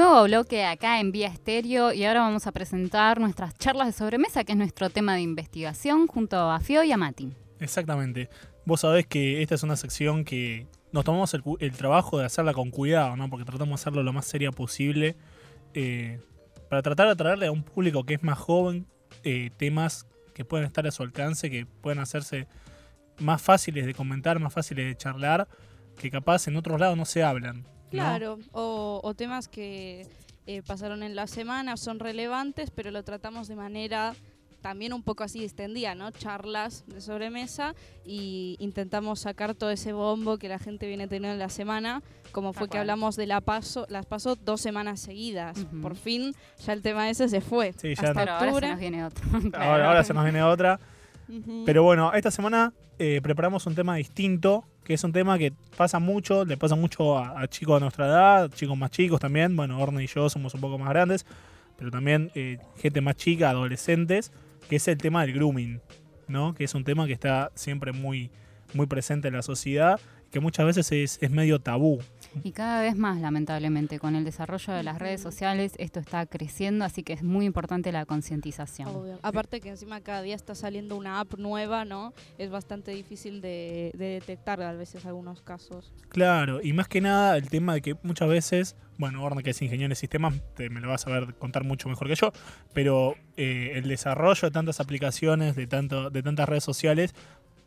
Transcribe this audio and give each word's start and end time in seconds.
Nuevo 0.00 0.24
bloque 0.24 0.64
acá 0.64 0.98
en 0.98 1.12
Vía 1.12 1.28
Estéreo 1.28 1.92
y 1.92 2.06
ahora 2.06 2.20
vamos 2.20 2.46
a 2.46 2.52
presentar 2.52 3.20
nuestras 3.20 3.54
charlas 3.58 3.86
de 3.86 3.92
sobremesa, 3.92 4.44
que 4.44 4.52
es 4.52 4.58
nuestro 4.58 4.88
tema 4.88 5.14
de 5.14 5.20
investigación, 5.20 6.06
junto 6.06 6.38
a 6.38 6.58
Fio 6.58 6.82
y 6.82 6.90
a 6.90 6.96
Mati. 6.96 7.34
Exactamente. 7.58 8.30
Vos 8.64 8.80
sabés 8.80 9.06
que 9.06 9.42
esta 9.42 9.56
es 9.56 9.62
una 9.62 9.76
sección 9.76 10.24
que 10.24 10.66
nos 10.90 11.04
tomamos 11.04 11.34
el, 11.34 11.72
trabajo 11.72 12.18
de 12.18 12.24
hacerla 12.24 12.54
con 12.54 12.70
cuidado, 12.70 13.14
¿no? 13.14 13.28
Porque 13.28 13.44
tratamos 13.44 13.68
de 13.68 13.74
hacerlo 13.74 14.02
lo 14.02 14.14
más 14.14 14.24
seria 14.24 14.50
posible 14.52 15.16
eh, 15.74 16.18
para 16.70 16.80
tratar 16.80 17.06
de 17.08 17.16
traerle 17.16 17.48
a 17.48 17.52
un 17.52 17.62
público 17.62 18.04
que 18.04 18.14
es 18.14 18.22
más 18.22 18.38
joven 18.38 18.86
eh, 19.22 19.50
temas 19.58 20.06
que 20.32 20.46
pueden 20.46 20.64
estar 20.64 20.86
a 20.86 20.92
su 20.92 21.02
alcance, 21.02 21.50
que 21.50 21.66
pueden 21.66 21.98
hacerse 21.98 22.48
más 23.18 23.42
fáciles 23.42 23.84
de 23.84 23.92
comentar, 23.92 24.40
más 24.40 24.54
fáciles 24.54 24.86
de 24.86 24.96
charlar, 24.96 25.46
que 25.98 26.10
capaz 26.10 26.48
en 26.48 26.56
otros 26.56 26.80
lados 26.80 26.96
no 26.96 27.04
se 27.04 27.22
hablan. 27.22 27.66
Claro, 27.90 28.38
o, 28.52 29.00
o 29.02 29.14
temas 29.14 29.48
que 29.48 30.06
eh, 30.46 30.62
pasaron 30.66 31.02
en 31.02 31.14
la 31.14 31.26
semana, 31.26 31.76
son 31.76 31.98
relevantes, 31.98 32.70
pero 32.70 32.90
lo 32.90 33.02
tratamos 33.02 33.48
de 33.48 33.56
manera 33.56 34.14
también 34.60 34.92
un 34.92 35.02
poco 35.02 35.24
así 35.24 35.42
extendida, 35.42 35.94
¿no? 35.94 36.10
Charlas 36.10 36.84
de 36.86 37.00
sobremesa 37.00 37.74
y 38.04 38.56
intentamos 38.58 39.20
sacar 39.20 39.54
todo 39.54 39.70
ese 39.70 39.92
bombo 39.92 40.38
que 40.38 40.48
la 40.48 40.58
gente 40.58 40.86
viene 40.86 41.08
teniendo 41.08 41.32
en 41.32 41.38
la 41.38 41.48
semana, 41.48 42.02
como 42.32 42.52
fue 42.52 42.68
que 42.68 42.78
hablamos 42.78 43.16
de 43.16 43.26
la 43.26 43.40
paso, 43.40 43.86
las 43.88 44.06
paso 44.06 44.36
dos 44.36 44.60
semanas 44.60 45.00
seguidas. 45.00 45.66
Por 45.80 45.96
fin 45.96 46.34
ya 46.64 46.72
el 46.72 46.82
tema 46.82 47.08
ese 47.08 47.28
se 47.28 47.40
fue. 47.40 47.72
Sí, 47.72 47.94
ya 47.94 48.08
Hasta 48.08 48.14
Pero 48.14 48.32
ahora 48.32 48.60
se 48.60 48.68
nos 48.68 48.80
viene 48.80 49.04
otro. 49.04 49.24
ahora, 49.54 49.88
ahora 49.88 50.04
se 50.04 50.14
nos 50.14 50.24
viene 50.24 50.42
otra. 50.42 50.78
Pero 51.64 51.82
bueno, 51.82 52.12
esta 52.12 52.30
semana 52.30 52.72
eh, 52.98 53.20
preparamos 53.22 53.64
un 53.66 53.74
tema 53.74 53.94
distinto, 53.94 54.64
que 54.84 54.94
es 54.94 55.04
un 55.04 55.12
tema 55.12 55.38
que 55.38 55.52
pasa 55.76 55.98
mucho, 55.98 56.44
le 56.44 56.56
pasa 56.56 56.74
mucho 56.74 57.18
a, 57.18 57.46
chicos 57.48 57.76
de 57.76 57.80
nuestra 57.80 58.06
edad, 58.06 58.50
chicos 58.52 58.76
más 58.76 58.90
chicos 58.90 59.20
también. 59.20 59.54
Bueno, 59.56 59.80
Orne 59.80 60.02
y 60.02 60.06
yo 60.06 60.28
somos 60.28 60.54
un 60.54 60.60
poco 60.60 60.78
más 60.78 60.88
grandes, 60.88 61.26
pero 61.76 61.90
también 61.90 62.30
eh, 62.34 62.58
gente 62.76 63.00
más 63.00 63.16
chica, 63.16 63.50
adolescentes, 63.50 64.32
que 64.68 64.76
es 64.76 64.88
el 64.88 64.98
tema 64.98 65.22
del 65.22 65.34
grooming, 65.34 65.80
¿no? 66.28 66.54
Que 66.54 66.64
es 66.64 66.74
un 66.74 66.84
tema 66.84 67.06
que 67.06 67.12
está 67.12 67.50
siempre 67.54 67.92
muy, 67.92 68.30
muy 68.74 68.86
presente 68.86 69.28
en 69.28 69.34
la 69.34 69.42
sociedad, 69.42 70.00
que 70.30 70.40
muchas 70.40 70.64
veces 70.64 70.92
es, 70.92 71.18
es 71.20 71.30
medio 71.30 71.60
tabú. 71.60 72.00
Y 72.44 72.52
cada 72.52 72.82
vez 72.82 72.96
más, 72.96 73.20
lamentablemente, 73.20 73.98
con 73.98 74.14
el 74.14 74.24
desarrollo 74.24 74.72
de 74.72 74.84
las 74.84 74.98
redes 74.98 75.20
sociales, 75.20 75.72
esto 75.78 75.98
está 75.98 76.24
creciendo, 76.26 76.84
así 76.84 77.02
que 77.02 77.12
es 77.12 77.22
muy 77.22 77.46
importante 77.46 77.90
la 77.90 78.06
concientización. 78.06 78.88
Obvio. 78.88 79.18
Aparte 79.22 79.60
que 79.60 79.70
encima 79.70 80.00
cada 80.00 80.22
día 80.22 80.36
está 80.36 80.54
saliendo 80.54 80.96
una 80.96 81.20
app 81.20 81.34
nueva, 81.34 81.84
¿no? 81.84 82.12
Es 82.38 82.50
bastante 82.50 82.92
difícil 82.92 83.40
de, 83.40 83.90
de 83.96 84.06
detectar 84.06 84.62
a 84.62 84.72
veces 84.72 85.04
algunos 85.06 85.42
casos. 85.42 85.92
Claro, 86.08 86.60
y 86.62 86.72
más 86.72 86.86
que 86.86 87.00
nada 87.00 87.36
el 87.36 87.48
tema 87.48 87.74
de 87.74 87.82
que 87.82 87.96
muchas 88.04 88.28
veces, 88.28 88.76
bueno, 88.98 89.24
Orne 89.24 89.42
que 89.42 89.50
es 89.50 89.62
ingeniero 89.62 89.90
de 89.90 89.96
sistemas, 89.96 90.34
te, 90.54 90.70
me 90.70 90.80
lo 90.80 90.88
vas 90.88 91.06
a 91.08 91.10
ver 91.10 91.34
contar 91.34 91.64
mucho 91.64 91.88
mejor 91.88 92.06
que 92.06 92.14
yo, 92.14 92.32
pero 92.72 93.14
eh, 93.36 93.72
el 93.74 93.88
desarrollo 93.88 94.42
de 94.42 94.50
tantas 94.50 94.78
aplicaciones, 94.78 95.56
de, 95.56 95.66
tanto, 95.66 96.10
de 96.10 96.22
tantas 96.22 96.48
redes 96.48 96.62
sociales, 96.64 97.14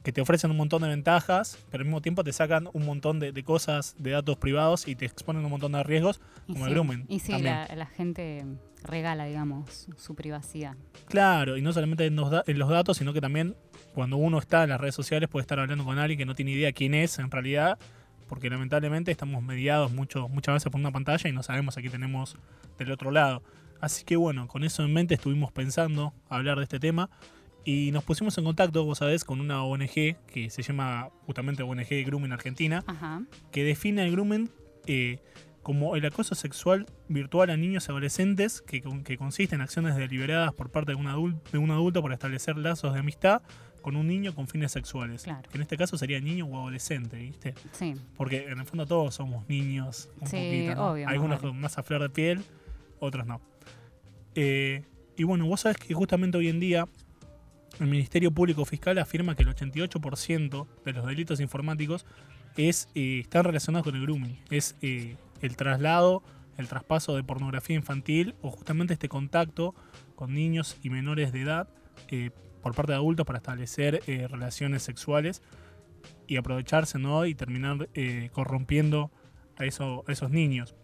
que 0.03 0.11
te 0.11 0.21
ofrecen 0.21 0.51
un 0.51 0.57
montón 0.57 0.81
de 0.81 0.89
ventajas, 0.89 1.57
pero 1.71 1.81
al 1.81 1.85
mismo 1.85 2.01
tiempo 2.01 2.23
te 2.23 2.33
sacan 2.33 2.69
un 2.73 2.85
montón 2.85 3.19
de, 3.19 3.31
de 3.31 3.43
cosas, 3.43 3.95
de 3.97 4.11
datos 4.11 4.37
privados 4.37 4.87
y 4.87 4.95
te 4.95 5.05
exponen 5.05 5.43
un 5.45 5.51
montón 5.51 5.71
de 5.71 5.83
riesgos, 5.83 6.19
Y 6.47 6.53
como 6.53 6.65
sí, 6.65 6.69
el 6.69 6.73
grooming. 6.75 7.05
Y 7.07 7.19
sí, 7.19 7.41
la, 7.41 7.67
la 7.73 7.85
gente 7.85 8.45
regala, 8.83 9.25
digamos, 9.25 9.87
su 9.97 10.13
privacidad. 10.13 10.75
Claro, 11.07 11.55
y 11.57 11.61
no 11.61 11.71
solamente 11.71 12.05
en 12.05 12.15
los, 12.17 12.29
da- 12.29 12.43
en 12.45 12.59
los 12.59 12.69
datos, 12.69 12.97
sino 12.97 13.13
que 13.13 13.21
también 13.21 13.55
cuando 13.93 14.17
uno 14.17 14.39
está 14.39 14.63
en 14.63 14.69
las 14.71 14.81
redes 14.81 14.95
sociales 14.95 15.29
puede 15.29 15.43
estar 15.43 15.57
hablando 15.59 15.85
con 15.85 15.97
alguien 15.97 16.17
que 16.17 16.25
no 16.25 16.35
tiene 16.35 16.51
idea 16.51 16.73
quién 16.73 16.93
es 16.93 17.17
en 17.19 17.31
realidad, 17.31 17.79
porque 18.27 18.49
lamentablemente 18.49 19.09
estamos 19.11 19.41
mediados 19.41 19.91
mucho, 19.93 20.27
muchas 20.27 20.55
veces 20.55 20.69
por 20.71 20.81
una 20.81 20.91
pantalla 20.91 21.29
y 21.29 21.33
no 21.33 21.44
sabemos 21.44 21.78
a 21.78 21.81
quién 21.81 21.94
tenemos 21.94 22.35
del 22.78 22.91
otro 22.91 23.11
lado. 23.11 23.41
Así 23.79 24.03
que 24.03 24.16
bueno, 24.17 24.47
con 24.47 24.63
eso 24.66 24.83
en 24.83 24.91
mente 24.94 25.13
estuvimos 25.13 25.51
pensando 25.51 26.13
hablar 26.29 26.57
de 26.57 26.63
este 26.63 26.79
tema 26.79 27.09
y 27.66 27.91
nos 27.91 28.03
pusimos 28.03 28.38
en 28.38 28.44
contacto, 28.44 28.84
vos 28.85 28.97
sabés, 29.00 29.24
con 29.24 29.40
una 29.40 29.63
ONG 29.63 30.18
que 30.28 30.50
se 30.50 30.62
llama 30.63 31.09
justamente 31.25 31.63
ONG 31.63 31.88
Grooming 32.06 32.31
Argentina, 32.31 32.84
Ajá. 32.88 33.24
que 33.51 33.63
define 33.63 34.03
el 34.03 34.12
grooming 34.12 34.50
eh, 34.85 35.19
como 35.62 35.96
el 35.96 36.06
acoso 36.06 36.35
sexual 36.35 36.85
virtual 37.07 37.50
a 37.50 37.56
niños 37.56 37.85
y 37.88 37.91
adolescentes 37.91 38.62
que, 38.62 38.81
que 39.06 39.18
consiste 39.18 39.56
en 39.56 39.62
acciones 39.62 39.96
deliberadas 39.96 40.53
por 40.53 40.69
parte 40.72 40.91
de 40.91 40.96
un, 40.97 41.06
adul- 41.06 41.40
de 41.53 41.57
un 41.57 41.72
adulto 41.72 42.02
para 42.02 42.16
establecer 42.16 42.57
lazos 42.57 42.94
de 42.94 43.00
amistad 43.00 43.41
con 43.81 43.96
un 43.96 44.07
niño 44.07 44.35
con 44.35 44.47
fines 44.50 44.72
sexuales. 44.73 45.23
Claro. 45.23 45.47
Que 45.50 45.57
en 45.57 45.62
este 45.62 45.78
caso 45.78 45.97
sería 45.97 46.19
niño 46.19 46.46
o 46.47 46.57
adolescente, 46.59 47.16
¿viste? 47.18 47.53
Sí. 47.72 47.94
Porque 48.18 48.46
en 48.50 48.59
el 48.59 48.66
fondo 48.66 48.85
todos 48.85 49.16
somos 49.16 49.47
niños 49.47 50.09
un 50.19 50.28
Sí, 50.28 50.35
poquito, 50.38 50.75
¿no? 50.75 50.91
obvio, 50.91 51.07
Algunos 51.07 51.40
con 51.40 51.57
más 51.59 51.78
a 51.78 51.84
flor 51.84 52.02
de 52.02 52.09
piel, 52.09 52.41
otros 53.00 53.25
no. 53.25 53.41
Eh, 54.35 54.84
y 55.16 55.23
bueno, 55.23 55.46
vos 55.46 55.62
sabés 55.62 55.78
que 55.78 55.94
justamente 55.94 56.38
hoy 56.38 56.47
en 56.50 56.59
día 56.59 56.88
el 57.79 57.88
Ministerio 57.88 58.31
Público 58.31 58.66
Fiscal 58.66 58.97
afirma 59.00 59.35
que 59.35 59.44
el 59.44 59.50
88% 59.50 60.67
de 60.85 60.94
los 60.94 61.06
delitos 61.06 61.39
informáticos 61.39 62.06
es, 62.56 62.88
eh, 62.95 63.19
están 63.22 63.44
relacionados 63.45 63.84
con 63.85 63.95
el 63.95 64.01
grooming. 64.03 64.39
Es 64.51 64.75
eh, 64.81 65.16
el 65.41 65.56
traslado, 65.56 66.23
el 66.57 66.67
traspaso 66.67 67.16
de 67.16 67.23
pornografía 67.23 67.75
infantil 67.75 68.35
o 68.41 68.51
justamente 68.51 68.94
este 68.94 69.09
contacto 69.09 69.73
con 70.16 70.34
niños 70.34 70.78
y 70.84 70.89
menores 70.89 71.31
de 71.31 71.41
edad 71.41 71.67
eh, 72.09 72.29
por 72.61 72.75
parte 72.75 72.91
de 72.91 72.97
adultos 72.97 73.25
para 73.25 73.38
establecer 73.38 74.01
eh, 74.07 74.28
relaciones 74.28 74.84
sexuales 74.84 75.41
y 76.28 76.38
aprovecharse 76.38 77.00
¿no? 77.00 77.25
y 77.25 77.34
terminar 77.35 77.90
eh, 77.95 78.29
corrompiendo 78.34 79.11
a, 79.57 79.66
eso- 79.66 80.03
a 80.07 80.11
esos 80.11 80.29
niños. 80.29 80.75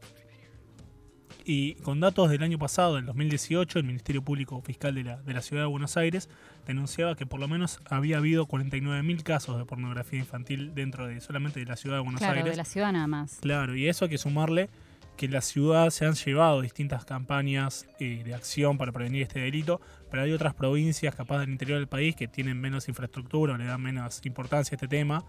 Y 1.52 1.74
con 1.78 2.00
datos 2.00 2.30
del 2.30 2.44
año 2.44 2.60
pasado, 2.60 2.98
del 2.98 3.08
2018, 3.08 3.80
el 3.80 3.86
Ministerio 3.86 4.22
Público 4.22 4.62
Fiscal 4.62 4.94
de 4.94 5.04
la, 5.04 5.18
de 5.18 5.34
la 5.34 5.42
Ciudad 5.42 5.64
de 5.64 5.68
Buenos 5.68 5.98
Aires 5.98 6.30
denunciaba 6.68 7.16
que 7.16 7.26
por 7.26 7.40
lo 7.40 7.48
menos 7.48 7.80
había 7.90 8.18
habido 8.18 8.46
49.000 8.46 9.24
casos 9.24 9.58
de 9.58 9.66
pornografía 9.66 10.20
infantil 10.20 10.76
dentro 10.76 11.08
de 11.08 11.20
solamente 11.22 11.60
de 11.60 11.66
la 11.66 11.76
Ciudad 11.76 11.96
de 11.96 12.04
Buenos 12.04 12.20
Claro, 12.20 12.38
Aires. 12.38 12.52
de 12.52 12.58
la 12.58 12.66
ciudad 12.66 12.92
nada 12.92 13.08
más. 13.08 13.40
Claro, 13.42 13.76
y 13.76 13.88
eso 13.88 14.06
hay 14.06 14.12
que 14.12 14.20
sumarle 14.20 14.70
que 15.18 15.26
en 15.26 15.32
la 15.32 15.42
ciudad 15.42 15.90
se 15.90 16.06
han 16.06 16.14
llevado 16.14 16.62
distintas 16.62 17.04
campañas 17.04 17.88
eh, 18.00 18.22
de 18.24 18.36
acción 18.36 18.78
para 18.78 18.92
prevenir 18.92 19.24
este 19.24 19.40
delito, 19.40 19.82
pero 20.12 20.22
hay 20.22 20.32
otras 20.32 20.54
provincias, 20.54 21.16
capaz 21.16 21.40
del 21.40 21.50
interior 21.50 21.80
del 21.80 21.88
país, 21.88 22.16
que 22.16 22.28
tienen 22.28 22.62
menos 22.62 22.88
infraestructura 22.90 23.56
o 23.56 23.58
le 23.58 23.66
dan 23.66 23.82
menos 23.82 24.24
importancia 24.24 24.76
a 24.76 24.78
este 24.78 24.88
tema, 24.88 25.26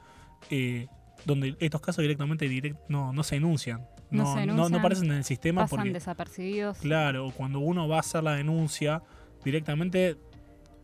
eh, 0.50 0.86
donde 1.24 1.56
estos 1.60 1.80
casos 1.80 2.02
directamente 2.02 2.48
direct- 2.48 2.78
no, 2.88 3.12
no 3.12 3.22
se 3.22 3.36
denuncian. 3.36 3.80
No 4.10 4.24
No, 4.24 4.34
se 4.34 4.46
no, 4.46 4.52
denuncian, 4.54 4.80
aparecen 4.80 5.04
en 5.10 5.16
el 5.18 5.24
sistema 5.24 5.62
Pasan 5.62 5.78
porque, 5.78 5.92
desapercibidos. 5.92 6.78
claro, 6.78 7.32
cuando 7.36 7.58
uno 7.60 7.86
va 7.88 7.96
a 7.96 8.00
hacer 8.00 8.22
la 8.24 8.34
denuncia, 8.34 9.02
directamente 9.44 10.16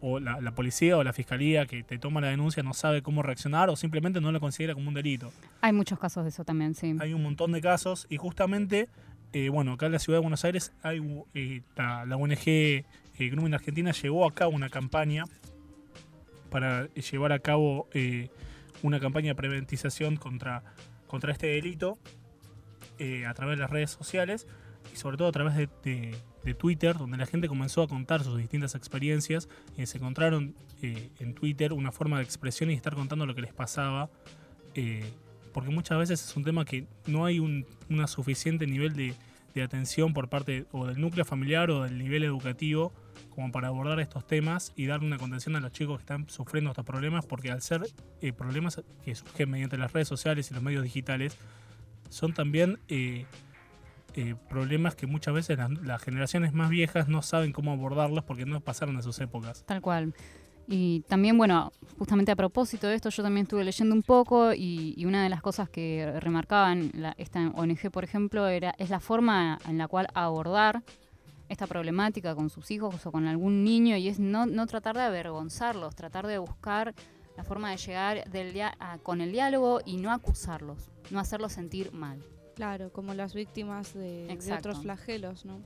o 0.00 0.20
la, 0.20 0.40
la 0.40 0.54
policía 0.54 0.96
o 0.98 1.02
la 1.02 1.12
fiscalía 1.12 1.66
que 1.66 1.82
te 1.82 1.98
toma 1.98 2.20
la 2.20 2.28
denuncia 2.28 2.62
no 2.62 2.74
sabe 2.74 3.02
cómo 3.02 3.22
reaccionar 3.22 3.70
o 3.70 3.76
simplemente 3.76 4.20
no 4.20 4.30
lo 4.30 4.38
considera 4.40 4.74
como 4.74 4.88
un 4.88 4.94
delito. 4.94 5.32
Hay 5.62 5.72
muchos 5.72 5.98
casos 5.98 6.22
de 6.24 6.28
eso 6.28 6.44
también, 6.44 6.74
sí. 6.74 6.94
Hay 7.00 7.14
un 7.14 7.22
montón 7.22 7.50
de 7.52 7.60
casos 7.62 8.06
y 8.10 8.16
justamente, 8.18 8.88
eh, 9.32 9.48
bueno, 9.48 9.72
acá 9.72 9.86
en 9.86 9.92
la 9.92 9.98
ciudad 9.98 10.18
de 10.18 10.22
Buenos 10.22 10.44
Aires 10.44 10.72
hay 10.82 11.00
eh, 11.34 11.62
la, 11.76 12.04
la 12.04 12.16
ONG 12.16 12.46
eh, 12.46 12.84
Argentina 13.52 13.90
llevó 13.92 14.26
a 14.28 14.34
cabo 14.34 14.52
una 14.52 14.68
campaña 14.68 15.24
para 16.50 16.88
llevar 16.94 17.32
a 17.32 17.38
cabo 17.38 17.88
eh, 17.92 18.28
una 18.82 19.00
campaña 19.00 19.28
de 19.28 19.34
preventización 19.34 20.16
contra, 20.16 20.62
contra 21.06 21.32
este 21.32 21.46
delito 21.48 21.98
eh, 22.98 23.26
a 23.26 23.34
través 23.34 23.56
de 23.56 23.62
las 23.62 23.70
redes 23.70 23.90
sociales 23.90 24.46
y 24.92 24.96
sobre 24.96 25.16
todo 25.16 25.28
a 25.28 25.32
través 25.32 25.54
de, 25.56 25.68
de- 25.82 26.14
Twitter, 26.54 26.96
donde 26.96 27.16
la 27.16 27.26
gente 27.26 27.48
comenzó 27.48 27.82
a 27.82 27.88
contar 27.88 28.22
sus 28.22 28.38
distintas 28.38 28.76
experiencias 28.76 29.48
y 29.76 29.84
se 29.86 29.98
encontraron 29.98 30.54
eh, 30.80 31.10
en 31.18 31.34
Twitter 31.34 31.72
una 31.72 31.90
forma 31.90 32.18
de 32.18 32.22
expresión 32.22 32.70
y 32.70 32.74
estar 32.74 32.94
contando 32.94 33.26
lo 33.26 33.34
que 33.34 33.40
les 33.40 33.52
pasaba. 33.52 34.08
eh, 34.76 35.10
porque 35.52 35.70
muchas 35.70 35.98
veces 35.98 36.24
es 36.24 36.36
un 36.36 36.44
tema 36.44 36.64
que 36.64 36.86
no 37.06 37.24
hay 37.24 37.40
un 37.40 37.66
una 37.90 38.06
suficiente 38.06 38.66
nivel 38.66 38.94
de, 38.94 39.14
de 39.54 39.62
atención 39.62 40.12
por 40.14 40.28
parte 40.28 40.66
o 40.70 40.86
del 40.86 41.00
núcleo 41.00 41.24
familiar 41.24 41.68
o 41.70 41.82
del 41.82 41.98
nivel 41.98 42.22
educativo 42.22 42.92
como 43.36 43.52
para 43.52 43.68
abordar 43.68 44.00
estos 44.00 44.26
temas 44.26 44.72
y 44.74 44.86
darle 44.86 45.06
una 45.06 45.18
contención 45.18 45.54
a 45.56 45.60
los 45.60 45.70
chicos 45.70 45.98
que 45.98 46.02
están 46.02 46.28
sufriendo 46.28 46.70
estos 46.70 46.86
problemas, 46.86 47.26
porque 47.26 47.50
al 47.52 47.60
ser 47.60 47.82
eh, 48.22 48.32
problemas 48.32 48.82
que 49.04 49.14
surgen 49.14 49.50
mediante 49.50 49.76
las 49.76 49.92
redes 49.92 50.08
sociales 50.08 50.50
y 50.50 50.54
los 50.54 50.62
medios 50.62 50.82
digitales, 50.82 51.36
son 52.08 52.32
también 52.32 52.78
eh, 52.88 53.26
eh, 54.14 54.34
problemas 54.48 54.94
que 54.94 55.06
muchas 55.06 55.34
veces 55.34 55.58
las, 55.82 56.02
generaciones 56.02 56.54
más 56.54 56.70
viejas 56.70 57.08
no 57.08 57.20
saben 57.20 57.52
cómo 57.52 57.72
abordarlos 57.72 58.24
porque 58.24 58.46
no 58.46 58.60
pasaron 58.60 58.96
de 58.96 59.02
sus 59.02 59.20
épocas. 59.20 59.64
Tal 59.66 59.82
cual. 59.82 60.14
Y 60.66 61.02
también, 61.02 61.36
bueno, 61.36 61.72
justamente 61.98 62.32
a 62.32 62.36
propósito 62.36 62.86
de 62.86 62.94
esto, 62.94 63.10
yo 63.10 63.22
también 63.22 63.44
estuve 63.44 63.64
leyendo 63.64 63.94
un 63.94 64.02
poco 64.02 64.54
y, 64.54 64.94
y 64.96 65.04
una 65.04 65.22
de 65.22 65.28
las 65.28 65.42
cosas 65.42 65.68
que 65.68 66.18
remarcaban 66.20 66.90
la- 66.94 67.14
esta 67.18 67.50
ONG, 67.54 67.90
por 67.92 68.02
ejemplo, 68.02 68.48
era 68.48 68.74
es 68.78 68.88
la 68.88 68.98
forma 68.98 69.58
en 69.68 69.76
la 69.76 69.86
cual 69.88 70.08
abordar 70.14 70.82
esta 71.48 71.66
problemática 71.66 72.34
con 72.34 72.50
sus 72.50 72.70
hijos 72.70 73.04
o 73.06 73.12
con 73.12 73.26
algún 73.26 73.62
niño 73.64 73.96
y 73.96 74.08
es 74.08 74.18
no, 74.18 74.46
no 74.46 74.66
tratar 74.66 74.96
de 74.96 75.02
avergonzarlos, 75.02 75.94
tratar 75.94 76.26
de 76.26 76.38
buscar 76.38 76.94
la 77.36 77.44
forma 77.44 77.70
de 77.70 77.76
llegar 77.76 78.30
del 78.30 78.52
dia- 78.52 78.74
a- 78.80 78.98
con 78.98 79.20
el 79.20 79.30
diálogo 79.32 79.80
y 79.84 79.98
no 79.98 80.10
acusarlos, 80.12 80.90
no 81.10 81.20
hacerlos 81.20 81.52
sentir 81.52 81.92
mal. 81.92 82.18
Claro, 82.54 82.90
como 82.90 83.12
las 83.14 83.34
víctimas 83.34 83.92
de, 83.94 84.26
otros 84.58 84.80
flagelos, 84.80 85.44
¿no? 85.44 85.60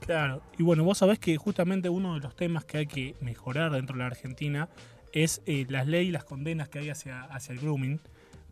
Claro, 0.00 0.42
y 0.58 0.62
bueno, 0.62 0.84
vos 0.84 0.98
sabés 0.98 1.18
que 1.18 1.36
justamente 1.36 1.88
uno 1.88 2.14
de 2.14 2.20
los 2.20 2.34
temas 2.36 2.64
que 2.64 2.78
hay 2.78 2.86
que 2.86 3.14
mejorar 3.20 3.70
dentro 3.72 3.94
de 3.94 4.00
la 4.00 4.06
Argentina 4.06 4.68
es 5.12 5.42
eh, 5.46 5.64
las 5.68 5.86
leyes 5.86 6.08
y 6.08 6.12
las 6.12 6.24
condenas 6.24 6.68
que 6.68 6.80
hay 6.80 6.90
hacia, 6.90 7.22
hacia 7.24 7.52
el 7.52 7.60
grooming, 7.60 8.00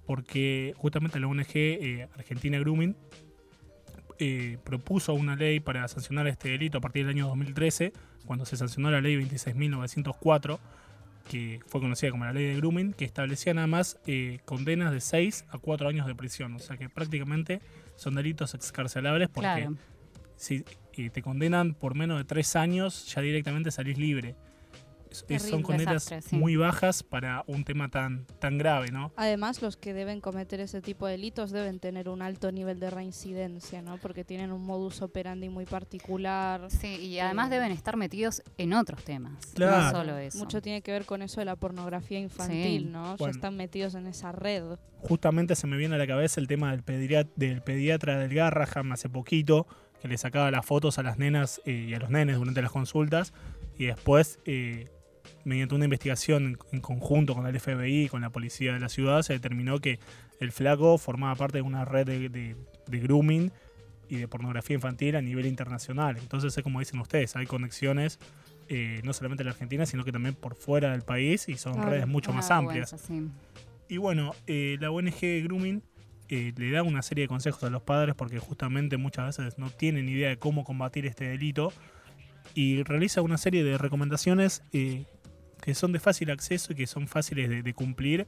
porque 0.07 0.75
justamente 0.77 1.19
la 1.21 1.27
ONG 1.27 1.47
eh, 1.55 2.09
Argentina 2.15 2.59
Grooming 2.59 2.97
eh, 4.21 4.59
propuso 4.65 5.15
una 5.15 5.35
ley 5.35 5.59
para 5.61 5.89
sancionar 5.89 6.27
este 6.29 6.51
delito 6.51 6.79
a 6.79 6.81
partir 6.81 7.07
del 7.07 7.17
año 7.17 7.27
2013, 7.29 7.93
cuando 8.27 8.45
se 8.45 8.57
sancionó 8.57 8.91
la 8.91 9.01
ley 9.01 9.17
26.904, 9.17 10.59
que 11.29 11.61
fue 11.67 11.81
conocida 11.81 12.11
como 12.11 12.25
la 12.25 12.33
ley 12.33 12.45
de 12.47 12.57
grooming, 12.57 12.93
que 12.93 13.05
establecía 13.05 13.55
nada 13.55 13.67
más 13.67 13.99
eh, 14.07 14.39
condenas 14.45 14.93
de 14.93 15.01
6 15.01 15.47
a 15.51 15.59
4 15.59 15.89
años 15.89 16.07
de 16.07 16.15
prisión, 16.15 16.55
o 16.55 16.59
sea 16.59 16.77
que 16.77 16.89
prácticamente 16.89 17.61
son 17.97 18.15
delitos 18.15 18.55
excarcelables 18.55 19.29
porque 19.29 19.49
Claro. 19.49 19.77
si 20.37 20.65
eh, 20.97 21.11
te 21.11 21.23
condenan 21.23 21.75
por 21.75 21.95
menos 21.95 22.19
de 22.19 22.25
tres 22.25 22.57
años, 22.57 23.07
ya 23.15 23.21
directamente 23.23 23.71
salís 23.71 23.99
libre. 23.99 24.35
Son 25.11 25.63
condenas 25.63 26.05
Desastre, 26.07 26.23
sí. 26.23 26.37
muy 26.37 26.57
bajas 26.57 27.03
para 27.03 27.45
un 27.47 27.65
tema 27.65 27.89
tan, 27.89 28.27
tan 28.39 28.59
grave, 28.59 28.91
¿no? 28.93 29.13
Además, 29.17 29.61
los 29.63 29.77
que 29.77 29.93
deben 29.93 30.21
cometer 30.21 30.61
ese 30.61 30.81
tipo 30.81 31.07
de 31.07 31.13
delitos 31.13 31.51
deben 31.51 31.81
tener 31.81 32.09
un 32.09 32.23
alto 32.23 32.53
nivel 32.53 32.79
de 32.81 32.91
reincidencia, 32.91 33.83
¿no? 33.83 33.99
Porque 33.99 34.25
tienen 34.25 34.53
un 34.53 34.65
modus 34.65 35.03
operandi 35.03 35.49
muy 35.49 35.67
particular. 35.67 36.71
Sí, 36.71 36.97
y 36.97 37.19
además 37.19 37.49
Eh, 37.49 37.55
deben 37.55 37.73
estar 37.73 37.97
metidos 37.97 38.43
en 38.59 38.73
otros 38.73 39.03
temas. 39.05 39.47
Claro. 39.55 39.83
No 39.83 39.91
solo 39.91 40.19
eso. 40.19 40.39
Mucho 40.39 40.63
tiene 40.63 40.83
que 40.83 40.93
ver 40.93 41.05
con 41.05 41.23
eso 41.23 41.41
de 41.41 41.45
la 41.45 41.57
pornografía 41.57 42.19
infantil, 42.19 42.83
Sí. 42.85 42.89
¿no? 42.91 43.17
Bueno. 43.17 43.27
Ya 43.27 43.31
están 43.31 43.57
metidos 43.57 43.95
en 43.95 44.07
esa 44.07 44.33
red. 44.33 44.79
Justamente 45.03 45.57
se 45.57 45.67
me 45.67 45.77
viene 45.77 45.95
a 45.95 45.99
la 45.99 46.07
cabeza 46.07 46.41
el 46.41 46.47
tema 46.47 46.71
del, 46.71 46.83
pediatra, 46.83 47.33
del 47.37 47.63
pediatra 47.63 48.19
del 48.19 48.35
Garraham 48.35 48.93
hace 48.93 49.09
poquito, 49.09 49.67
que 50.01 50.09
le 50.09 50.17
sacaba 50.19 50.51
las 50.51 50.65
fotos 50.65 50.99
a 50.99 51.03
las 51.03 51.19
nenas 51.19 51.61
eh, 51.65 51.87
y 51.89 51.95
a 51.95 51.99
los 51.99 52.11
nenes 52.11 52.37
durante 52.37 52.63
las 52.63 52.71
consultas, 52.71 53.33
y 53.79 53.87
después, 53.87 54.39
eh, 54.45 54.89
mediante 55.45 55.75
una 55.75 55.85
investigación 55.85 56.59
en, 56.73 56.81
conjunto 56.81 57.35
con 57.35 57.47
el 57.47 57.59
FBI 57.59 58.05
y 58.05 58.09
con 58.09 58.21
la 58.21 58.31
policía 58.31 58.73
de 58.75 58.81
la 58.81 58.89
ciudad, 58.89 59.23
se 59.23 59.33
determinó 59.35 59.79
que 59.81 59.99
el 60.41 60.53
flaco 60.53 60.99
formaba 60.99 61.35
parte 61.35 61.59
de 61.59 61.63
una 61.63 61.85
red 61.85 62.07
de, 62.07 62.29
de- 62.29 62.57
de 62.87 62.99
grooming 63.01 63.53
y 64.09 64.17
de 64.17 64.27
pornografía 64.29 64.75
infantil 64.75 65.15
a 65.17 65.23
nivel 65.23 65.47
internacional. 65.47 66.17
Entonces 66.19 66.57
es 66.57 66.63
como 66.65 66.81
dicen 66.81 66.99
ustedes, 67.01 67.37
hay 67.37 67.47
conexiones 67.47 68.19
eh, 68.69 69.01
no 69.05 69.13
solamente 69.13 69.43
en 69.43 69.47
la 69.47 69.53
Argentina, 69.53 69.87
sino 69.87 70.05
que 70.05 70.13
también 70.13 70.35
por 70.35 70.55
fuera 70.57 70.93
del 70.93 71.03
país 71.03 71.49
y 71.49 71.57
son 71.57 71.75
Claro, 71.75 71.91
redes 71.91 72.07
mucho 72.09 72.31
Una 72.31 72.39
más 72.41 72.51
amplias. 72.51 72.95
sí. 73.07 73.29
Y 73.89 73.97
bueno, 73.97 74.35
eh, 74.47 74.77
la 74.81 74.91
ONG 74.93 75.43
Grooming 75.45 75.83
eh, 76.29 76.53
le 76.57 76.71
da 76.71 76.85
una 76.85 77.03
serie 77.03 77.23
de 77.23 77.29
consejos 77.29 77.65
a 77.65 77.71
los 77.71 77.83
padres 77.83 78.15
porque 78.15 78.39
justamente 78.39 78.97
muchas 78.97 79.37
veces 79.37 79.59
no 79.59 79.71
tienen 79.71 80.09
idea 80.09 80.29
de 80.29 80.37
cómo 80.37 80.63
combatir 80.65 81.07
este 81.07 81.25
delito 81.29 81.73
y 82.55 82.83
realiza 82.85 83.23
una 83.23 83.37
serie 83.39 83.65
de 83.65 83.79
recomendaciones 83.79 84.63
eh, 84.73 85.05
que 85.61 85.75
son 85.75 85.93
de 85.93 86.01
fácil 86.01 86.31
acceso 86.31 86.73
y 86.73 86.77
que 86.77 86.87
son 86.87 87.07
fáciles 87.09 87.49
de, 87.49 87.63
de 87.63 87.75
cumplir 87.75 88.27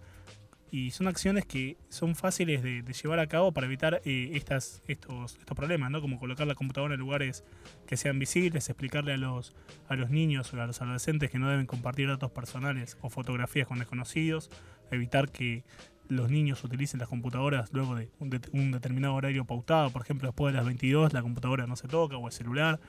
y 0.70 0.90
son 0.92 1.06
acciones 1.06 1.44
que 1.44 1.76
son 1.90 2.14
fáciles 2.16 2.62
de, 2.62 2.82
de 2.82 2.92
llevar 2.94 3.18
a 3.18 3.26
cabo 3.26 3.52
para 3.52 3.66
evitar 3.66 4.00
eh, 4.06 4.30
estas, 4.34 4.82
estos, 4.88 5.36
estos 5.36 5.54
problemas, 5.54 5.90
¿no? 5.90 6.00
Como 6.00 6.18
colocar 6.18 6.46
la 6.46 6.54
computadora 6.54 6.94
en 6.94 7.00
lugares 7.00 7.44
que 7.86 7.98
sean 7.98 8.18
visibles, 8.18 8.70
explicarle 8.70 9.12
a 9.12 9.16
los, 9.18 9.54
a 9.88 9.96
los 9.96 10.08
niños 10.08 10.52
o 10.54 10.60
a 10.62 10.66
los 10.66 10.80
adolescentes 10.80 11.30
que 11.30 11.38
no 11.38 11.50
deben 11.50 11.66
compartir 11.66 12.08
datos 12.08 12.30
personales 12.30 12.96
o 13.02 13.10
fotografías 13.10 13.68
con 13.68 13.80
desconocidos, 13.80 14.48
evitar 14.90 15.30
que 15.30 15.62
los 16.08 16.30
niños 16.30 16.64
utilicen 16.64 17.00
las 17.00 17.08
computadoras 17.10 17.70
luego 17.72 17.94
de 17.94 18.08
un, 18.18 18.30
det- 18.30 18.48
un 18.52 18.72
determinado 18.72 19.14
horario 19.14 19.44
pautado, 19.44 19.90
por 19.90 20.00
ejemplo, 20.02 20.28
después 20.28 20.52
de 20.54 20.56
las 20.56 20.64
22 20.66 21.12
la 21.12 21.20
computadora 21.20 21.66
no 21.66 21.76
se 21.76 21.86
toca 21.86 22.16
o 22.16 22.26
el 22.26 22.32
celular, 22.32 22.80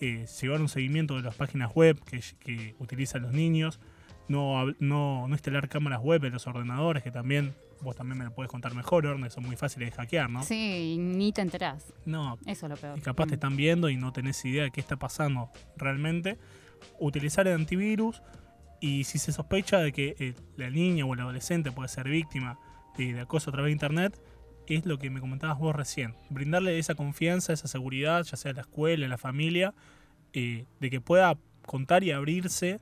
eh, 0.00 0.26
llevar 0.40 0.60
un 0.60 0.68
seguimiento 0.68 1.16
de 1.16 1.22
las 1.22 1.34
páginas 1.34 1.72
web 1.74 1.98
que, 2.04 2.20
que 2.40 2.74
utilizan 2.78 3.22
los 3.22 3.32
niños, 3.32 3.80
no, 4.28 4.66
no, 4.78 5.28
no 5.28 5.34
instalar 5.34 5.68
cámaras 5.68 6.00
web 6.02 6.24
en 6.24 6.32
los 6.32 6.46
ordenadores, 6.46 7.02
que 7.02 7.10
también 7.10 7.54
vos 7.82 7.94
también 7.96 8.16
me 8.18 8.24
lo 8.24 8.32
puedes 8.34 8.50
contar 8.50 8.74
mejor, 8.74 9.04
Orne, 9.04 9.28
son 9.28 9.44
muy 9.44 9.56
fáciles 9.56 9.90
de 9.90 9.96
hackear, 9.96 10.30
¿no? 10.30 10.42
Sí, 10.42 10.96
ni 10.98 11.32
te 11.32 11.42
enterás. 11.42 11.92
No, 12.06 12.38
Eso 12.46 12.64
es 12.66 12.70
lo 12.70 12.76
peor. 12.78 12.96
y 12.96 13.02
capaz 13.02 13.24
te 13.26 13.32
Mm. 13.32 13.34
están 13.34 13.56
viendo 13.56 13.90
y 13.90 13.96
no 13.96 14.10
tenés 14.12 14.42
idea 14.46 14.62
de 14.62 14.70
qué 14.70 14.80
está 14.80 14.96
pasando 14.96 15.50
realmente. 15.76 16.38
Utilizar 16.98 17.46
el 17.46 17.54
antivirus 17.54 18.22
y 18.80 19.04
si 19.04 19.18
se 19.18 19.32
sospecha 19.32 19.78
de 19.78 19.92
que 19.92 20.14
eh, 20.18 20.34
la 20.56 20.70
niña 20.70 21.04
o 21.04 21.12
el 21.14 21.20
adolescente 21.20 21.72
puede 21.72 21.88
ser 21.88 22.08
víctima 22.08 22.58
de, 22.96 23.12
de 23.12 23.20
acoso 23.20 23.50
a 23.50 23.52
través 23.52 23.68
de 23.68 23.72
internet, 23.72 24.18
es 24.68 24.86
lo 24.86 24.98
que 24.98 25.10
me 25.10 25.20
comentabas 25.20 25.58
vos 25.58 25.74
recién. 25.74 26.14
Brindarle 26.30 26.78
esa 26.78 26.94
confianza, 26.94 27.52
esa 27.52 27.68
seguridad, 27.68 28.24
ya 28.24 28.36
sea 28.36 28.50
en 28.50 28.56
la 28.56 28.62
escuela, 28.62 29.04
en 29.04 29.10
la 29.10 29.18
familia, 29.18 29.74
eh, 30.32 30.64
de 30.80 30.90
que 30.90 31.00
pueda 31.00 31.36
contar 31.66 32.04
y 32.04 32.10
abrirse 32.10 32.80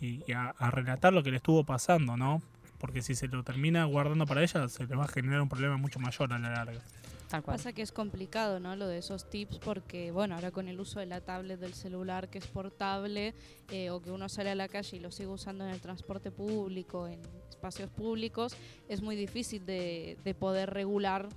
y, 0.00 0.22
y 0.26 0.32
a, 0.32 0.50
a 0.58 0.70
relatar 0.70 1.12
lo 1.12 1.22
que 1.22 1.30
le 1.30 1.36
estuvo 1.36 1.64
pasando, 1.64 2.16
¿no? 2.16 2.42
Porque 2.78 3.02
si 3.02 3.14
se 3.14 3.26
lo 3.28 3.42
termina 3.42 3.84
guardando 3.84 4.26
para 4.26 4.42
ella, 4.42 4.68
se 4.68 4.86
le 4.86 4.94
va 4.94 5.04
a 5.04 5.08
generar 5.08 5.40
un 5.40 5.48
problema 5.48 5.76
mucho 5.76 5.98
mayor 5.98 6.32
a 6.32 6.38
la 6.38 6.50
larga. 6.50 6.80
Tal 7.28 7.42
cual. 7.42 7.56
Pasa 7.58 7.72
que 7.72 7.82
es 7.82 7.92
complicado, 7.92 8.58
¿no? 8.58 8.74
Lo 8.74 8.88
de 8.88 8.98
esos 8.98 9.28
tips 9.28 9.58
porque, 9.58 10.10
bueno, 10.10 10.34
ahora 10.34 10.50
con 10.50 10.66
el 10.66 10.80
uso 10.80 10.98
de 11.00 11.06
la 11.06 11.20
tablet, 11.20 11.60
del 11.60 11.74
celular 11.74 12.30
que 12.30 12.38
es 12.38 12.46
portable, 12.46 13.34
eh, 13.70 13.90
o 13.90 14.00
que 14.00 14.10
uno 14.10 14.28
sale 14.28 14.50
a 14.50 14.54
la 14.54 14.68
calle 14.68 14.96
y 14.96 15.00
lo 15.00 15.10
sigue 15.10 15.28
usando 15.28 15.64
en 15.64 15.70
el 15.70 15.80
transporte 15.80 16.30
público, 16.30 17.06
en 17.06 17.20
espacios 17.50 17.90
públicos, 17.90 18.56
es 18.88 19.02
muy 19.02 19.14
difícil 19.14 19.66
de, 19.66 20.16
de 20.24 20.34
poder 20.34 20.70
regular 20.70 21.28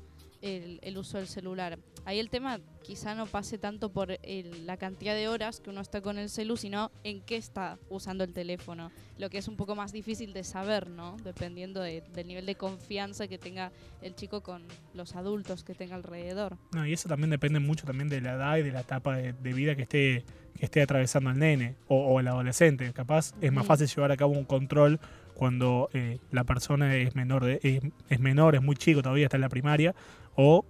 el, 0.42 0.80
el 0.82 0.98
uso 0.98 1.18
del 1.18 1.28
celular. 1.28 1.78
Ahí 2.04 2.20
el 2.20 2.30
tema 2.30 2.60
quizá 2.84 3.14
no 3.14 3.28
pase 3.28 3.58
tanto 3.60 3.92
por 3.92 4.18
el- 4.24 4.66
la 4.66 4.78
cantidad 4.78 5.14
de 5.14 5.28
horas 5.28 5.60
que 5.62 5.70
uno 5.70 5.82
está 5.82 6.02
con 6.02 6.18
el 6.18 6.30
celu, 6.30 6.58
sino 6.58 6.92
en 7.04 7.22
qué 7.22 7.36
está 7.38 7.78
usando 7.90 8.24
el 8.24 8.34
teléfono. 8.34 8.92
Lo 9.20 9.30
que 9.30 9.38
es 9.38 9.48
un 9.48 9.56
poco 9.56 9.76
más 9.76 9.92
difícil 9.92 10.34
de 10.34 10.44
saber, 10.44 10.90
¿no? 10.90 11.16
Dependiendo 11.24 11.80
de- 11.82 12.02
del 12.14 12.28
nivel 12.28 12.46
de 12.48 12.56
confianza 12.56 13.28
que 13.28 13.38
tenga 13.38 13.72
el 14.02 14.16
chico 14.16 14.42
con 14.42 14.64
los 14.96 15.16
adultos 15.16 15.64
que 15.64 15.76
tenga 15.76 15.96
alrededor. 15.96 16.58
No, 16.74 16.88
y 16.88 16.94
eso 16.94 17.08
también 17.08 17.30
depende 17.30 17.60
mucho 17.60 17.86
también 17.86 18.10
de 18.10 18.20
la 18.22 18.34
edad 18.34 18.58
y 18.58 18.64
de 18.64 18.72
la 18.72 18.82
etapa 18.82 19.16
de, 19.18 19.34
de 19.34 19.54
vida 19.54 19.76
que 19.76 19.84
esté, 19.84 20.26
que 20.58 20.66
esté 20.66 20.82
atravesando 20.82 21.30
el 21.30 21.38
nene 21.38 21.76
o, 21.88 21.98
o 21.98 22.20
el 22.20 22.28
adolescente. 22.28 22.92
Capaz 22.94 23.34
es 23.42 23.52
más 23.52 23.66
fácil 23.68 23.88
llevar 23.88 24.12
a 24.12 24.18
cabo 24.18 24.32
un 24.34 24.46
control 24.46 25.00
cuando 25.42 25.90
eh, 25.94 26.20
la 26.30 26.44
persona 26.44 26.96
es 26.96 27.16
menor, 27.16 27.44
de, 27.44 27.60
es, 27.64 27.82
es 28.10 28.20
menor, 28.20 28.54
es 28.54 28.62
muy 28.62 28.76
chico, 28.76 29.02
todavía 29.02 29.26
está 29.26 29.38
en 29.38 29.42
la 29.42 29.50
primaria, 29.50 29.96
o 30.36 30.64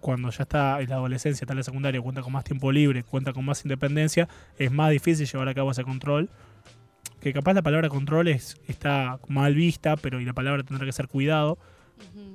cuando 0.00 0.30
ya 0.30 0.44
está 0.44 0.80
en 0.80 0.88
la 0.88 0.94
adolescencia, 0.94 1.44
está 1.44 1.52
en 1.52 1.58
la 1.58 1.62
secundaria, 1.62 2.00
cuenta 2.00 2.22
con 2.22 2.32
más 2.32 2.42
tiempo 2.42 2.72
libre, 2.72 3.02
cuenta 3.02 3.34
con 3.34 3.44
más 3.44 3.62
independencia, 3.66 4.26
es 4.56 4.72
más 4.72 4.90
difícil 4.92 5.26
llevar 5.26 5.48
a 5.48 5.52
cabo 5.52 5.72
ese 5.72 5.84
control. 5.84 6.30
Que 7.20 7.34
capaz 7.34 7.52
la 7.52 7.60
palabra 7.60 7.90
control 7.90 8.28
es, 8.28 8.56
está 8.66 9.18
mal 9.28 9.54
vista, 9.54 9.98
pero 9.98 10.18
y 10.18 10.24
la 10.24 10.32
palabra 10.32 10.62
tendrá 10.62 10.86
que 10.86 10.92
ser 10.92 11.06
cuidado, 11.06 11.58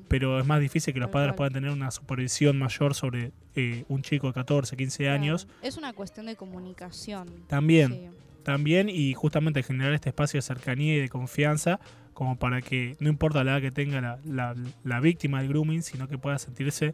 pero 0.07 0.39
es 0.39 0.45
más 0.45 0.61
difícil 0.61 0.93
que 0.93 0.99
los 0.99 1.09
padres 1.09 1.33
puedan 1.33 1.53
tener 1.53 1.71
una 1.71 1.89
supervisión 1.89 2.59
mayor 2.59 2.93
sobre 2.93 3.31
eh, 3.55 3.85
un 3.87 4.03
chico 4.03 4.27
de 4.27 4.33
14, 4.33 4.77
15 4.77 5.09
años. 5.09 5.45
Claro. 5.45 5.59
Es 5.63 5.77
una 5.77 5.93
cuestión 5.93 6.27
de 6.27 6.35
comunicación. 6.35 7.27
También, 7.47 7.89
Sí. 7.93 8.28
También, 8.43 8.89
y 8.89 9.13
justamente 9.13 9.63
generar 9.63 9.93
este 9.93 10.09
espacio 10.09 10.37
de 10.37 10.41
cercanía 10.41 10.95
y 10.95 10.99
de 10.99 11.09
confianza, 11.09 11.79
como 12.13 12.37
para 12.37 12.61
que 12.61 12.95
no 12.99 13.09
importa 13.09 13.43
la 13.43 13.51
edad 13.53 13.61
que 13.61 13.71
tenga 13.71 14.01
la, 14.01 14.55
la- 14.83 14.99
víctima 14.99 15.39
del 15.41 15.49
grooming, 15.49 15.81
sino 15.83 16.07
que 16.07 16.17
pueda 16.17 16.37
sentirse 16.37 16.93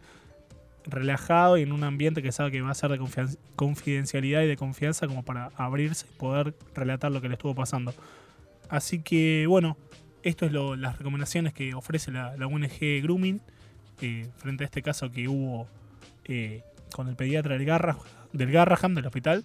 relajado 0.86 1.58
y 1.58 1.64
en 1.64 1.72
un 1.72 1.84
ambiente 1.84 2.22
que 2.22 2.32
sabe 2.32 2.52
que 2.52 2.62
va 2.62 2.70
a 2.72 2.76
ser 2.76 2.92
de 2.92 3.00
confidencialidad 3.56 4.44
y 4.44 4.48
de 4.48 4.56
confianza 4.56 5.08
como 5.08 5.24
para 5.24 5.52
abrirse 5.56 6.06
y 6.14 6.18
poder 6.20 6.54
relatar 6.76 7.12
lo 7.12 7.22
que 7.22 7.28
le 7.28 7.34
estuvo 7.34 7.56
pasando. 7.56 7.94
Así 8.70 9.00
que 9.00 9.46
bueno, 9.48 9.78
esto 10.24 10.46
es 10.46 10.52
lo- 10.52 10.76
las 10.76 10.98
recomendaciones 11.00 11.54
que 11.54 11.74
ofrece 11.74 12.12
la, 12.12 12.36
la 12.38 12.46
ONG 12.48 13.02
Grooming 13.02 13.42
eh, 14.02 14.28
frente 14.38 14.64
a 14.64 14.66
este 14.66 14.82
caso 14.84 15.10
que 15.12 15.28
hubo 15.28 15.68
eh, 16.26 16.62
con 16.94 17.08
el 17.08 17.16
pediatra 17.16 17.58
del, 17.58 17.66
Garra- 17.66 17.98
del 18.34 18.52
Garraham, 18.52 18.94
del 18.94 19.06
hospital, 19.08 19.44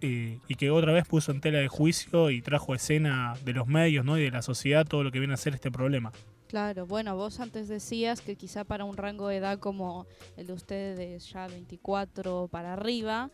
eh, 0.00 0.38
y 0.48 0.54
que 0.54 0.70
otra 0.70 0.92
vez 0.92 1.06
puso 1.06 1.32
en 1.32 1.40
tela 1.40 1.58
de 1.58 1.68
juicio 1.68 2.30
y 2.30 2.42
trajo 2.42 2.74
escena 2.74 3.34
de 3.44 3.52
los 3.52 3.66
medios 3.66 4.04
¿no? 4.04 4.18
y 4.18 4.22
de 4.22 4.30
la 4.30 4.42
sociedad 4.42 4.86
todo 4.86 5.04
lo 5.04 5.10
que 5.10 5.18
viene 5.18 5.34
a 5.34 5.36
ser 5.36 5.54
este 5.54 5.70
problema. 5.70 6.12
Claro, 6.48 6.84
bueno, 6.84 7.14
vos 7.14 7.38
antes 7.38 7.68
decías 7.68 8.20
que 8.20 8.34
quizá 8.34 8.64
para 8.64 8.84
un 8.84 8.96
rango 8.96 9.28
de 9.28 9.36
edad 9.36 9.60
como 9.60 10.06
el 10.36 10.48
de 10.48 10.52
ustedes, 10.52 11.30
ya 11.30 11.46
24 11.46 12.48
para 12.48 12.72
arriba, 12.72 13.30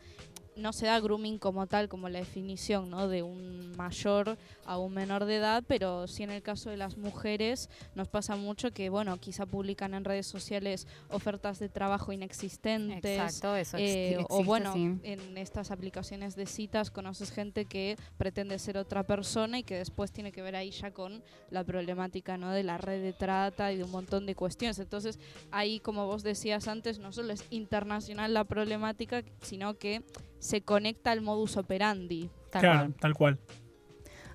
no 0.57 0.73
se 0.73 0.87
da 0.87 0.99
grooming 0.99 1.37
como 1.37 1.67
tal, 1.67 1.87
como 1.87 2.09
la 2.09 2.19
definición 2.19 2.89
¿no? 2.89 3.07
de 3.07 3.23
un 3.23 3.75
mayor 3.77 4.37
a 4.65 4.77
un 4.77 4.93
menor 4.93 5.25
de 5.25 5.37
edad, 5.37 5.63
pero 5.67 6.07
sí 6.07 6.23
en 6.23 6.31
el 6.31 6.41
caso 6.41 6.69
de 6.69 6.77
las 6.77 6.97
mujeres 6.97 7.69
nos 7.95 8.07
pasa 8.07 8.35
mucho 8.35 8.71
que, 8.71 8.89
bueno, 8.89 9.17
quizá 9.19 9.45
publican 9.45 9.93
en 9.93 10.03
redes 10.03 10.27
sociales 10.27 10.87
ofertas 11.09 11.59
de 11.59 11.69
trabajo 11.69 12.11
inexistentes. 12.11 13.19
Exacto, 13.19 13.55
eso 13.55 13.77
eh, 13.77 14.11
existe, 14.11 14.25
o 14.29 14.43
bueno, 14.43 14.73
sí. 14.73 14.97
en 15.03 15.37
estas 15.37 15.71
aplicaciones 15.71 16.35
de 16.35 16.45
citas 16.45 16.91
conoces 16.91 17.31
gente 17.31 17.65
que 17.65 17.97
pretende 18.17 18.59
ser 18.59 18.77
otra 18.77 19.03
persona 19.03 19.59
y 19.59 19.63
que 19.63 19.75
después 19.75 20.11
tiene 20.11 20.31
que 20.31 20.41
ver 20.41 20.55
ahí 20.55 20.71
ya 20.71 20.91
con 20.91 21.23
la 21.51 21.63
problemática 21.63 22.37
¿no? 22.37 22.51
de 22.51 22.63
la 22.63 22.77
red 22.77 23.01
de 23.01 23.13
trata 23.13 23.71
y 23.71 23.77
de 23.77 23.83
un 23.83 23.91
montón 23.91 24.25
de 24.25 24.35
cuestiones. 24.35 24.79
Entonces, 24.79 25.19
ahí, 25.51 25.79
como 25.79 26.07
vos 26.07 26.23
decías 26.23 26.67
antes, 26.67 26.99
no 26.99 27.11
solo 27.11 27.33
es 27.33 27.45
internacional 27.49 28.33
la 28.33 28.43
problemática, 28.43 29.23
sino 29.41 29.75
que 29.75 30.03
se 30.39 30.61
conecta 30.61 31.11
al 31.11 31.21
modus 31.21 31.57
operandi. 31.57 32.29
Tal 32.51 32.61
claro, 32.61 32.79
cual. 32.79 32.93
tal 32.99 33.13
cual. 33.13 33.39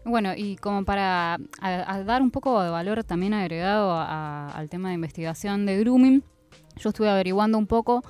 Bueno, 0.05 0.35
y 0.37 0.57
como 0.57 0.85
para 0.85 1.35
a- 1.61 1.95
a 1.95 2.03
dar 2.05 2.23
un 2.23 2.31
poco 2.33 2.61
de 2.63 2.71
valor 2.71 3.05
también 3.05 3.35
agregado 3.35 3.93
a- 3.93 4.49
al 4.49 4.69
tema 4.69 4.89
de 4.89 4.97
investigación 4.97 5.65
de 5.65 5.79
grooming, 5.79 6.25
yo 6.77 6.89
estuve 6.91 7.09
averiguando 7.09 7.57
un 7.57 7.67
poco 7.69 8.03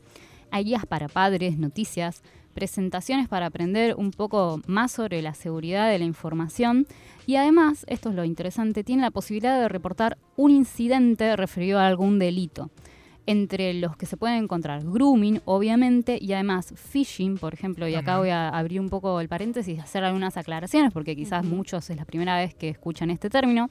Hay 0.51 0.65
guías 0.65 0.85
para 0.85 1.09
padres, 1.09 1.57
noticias, 1.57 2.23
presentaciones 2.53 3.29
para 3.29 3.47
aprender 3.47 3.95
un 3.97 4.11
poco 4.11 4.61
más 4.67 4.93
sobre 4.93 5.23
la 5.23 5.33
seguridad 5.33 5.91
de 5.91 5.99
la 5.99 6.05
información 6.05 6.87
y 7.27 7.37
además, 7.37 7.87
esto 7.89 8.11
es 8.11 8.15
lo 8.15 8.25
interesante, 8.25 8.85
tiene 8.85 9.01
la 9.01 9.11
posibilidad 9.11 9.59
de 9.59 9.71
reportar 9.71 10.19
un 10.37 10.51
incidente 10.51 11.35
referido 11.37 11.79
a 11.79 11.87
algún 11.87 12.19
delito. 12.19 12.69
Entre 13.25 13.73
los 13.75 13.97
que 13.97 14.07
se 14.07 14.17
pueden 14.17 14.43
encontrar 14.43 14.83
grooming, 14.85 15.43
obviamente, 15.45 16.19
y 16.21 16.33
además 16.33 16.75
phishing, 16.77 17.39
por 17.39 17.55
ejemplo, 17.55 17.87
y 17.87 17.95
acá 17.95 18.19
voy 18.19 18.31
a 18.31 18.49
abrir 18.49 18.81
un 18.81 18.91
poco 18.91 19.21
el 19.21 19.29
paréntesis 19.29 19.77
y 19.77 19.81
hacer 19.81 20.03
algunas 20.03 20.37
aclaraciones, 20.37 20.93
porque 20.93 21.15
quizás 21.15 21.45
muchos 21.45 21.89
es 21.91 21.97
la 21.97 22.05
primera 22.05 22.37
vez 22.37 22.55
que 22.55 22.69
escuchan 22.69 23.11
este 23.11 23.31
término. 23.31 23.71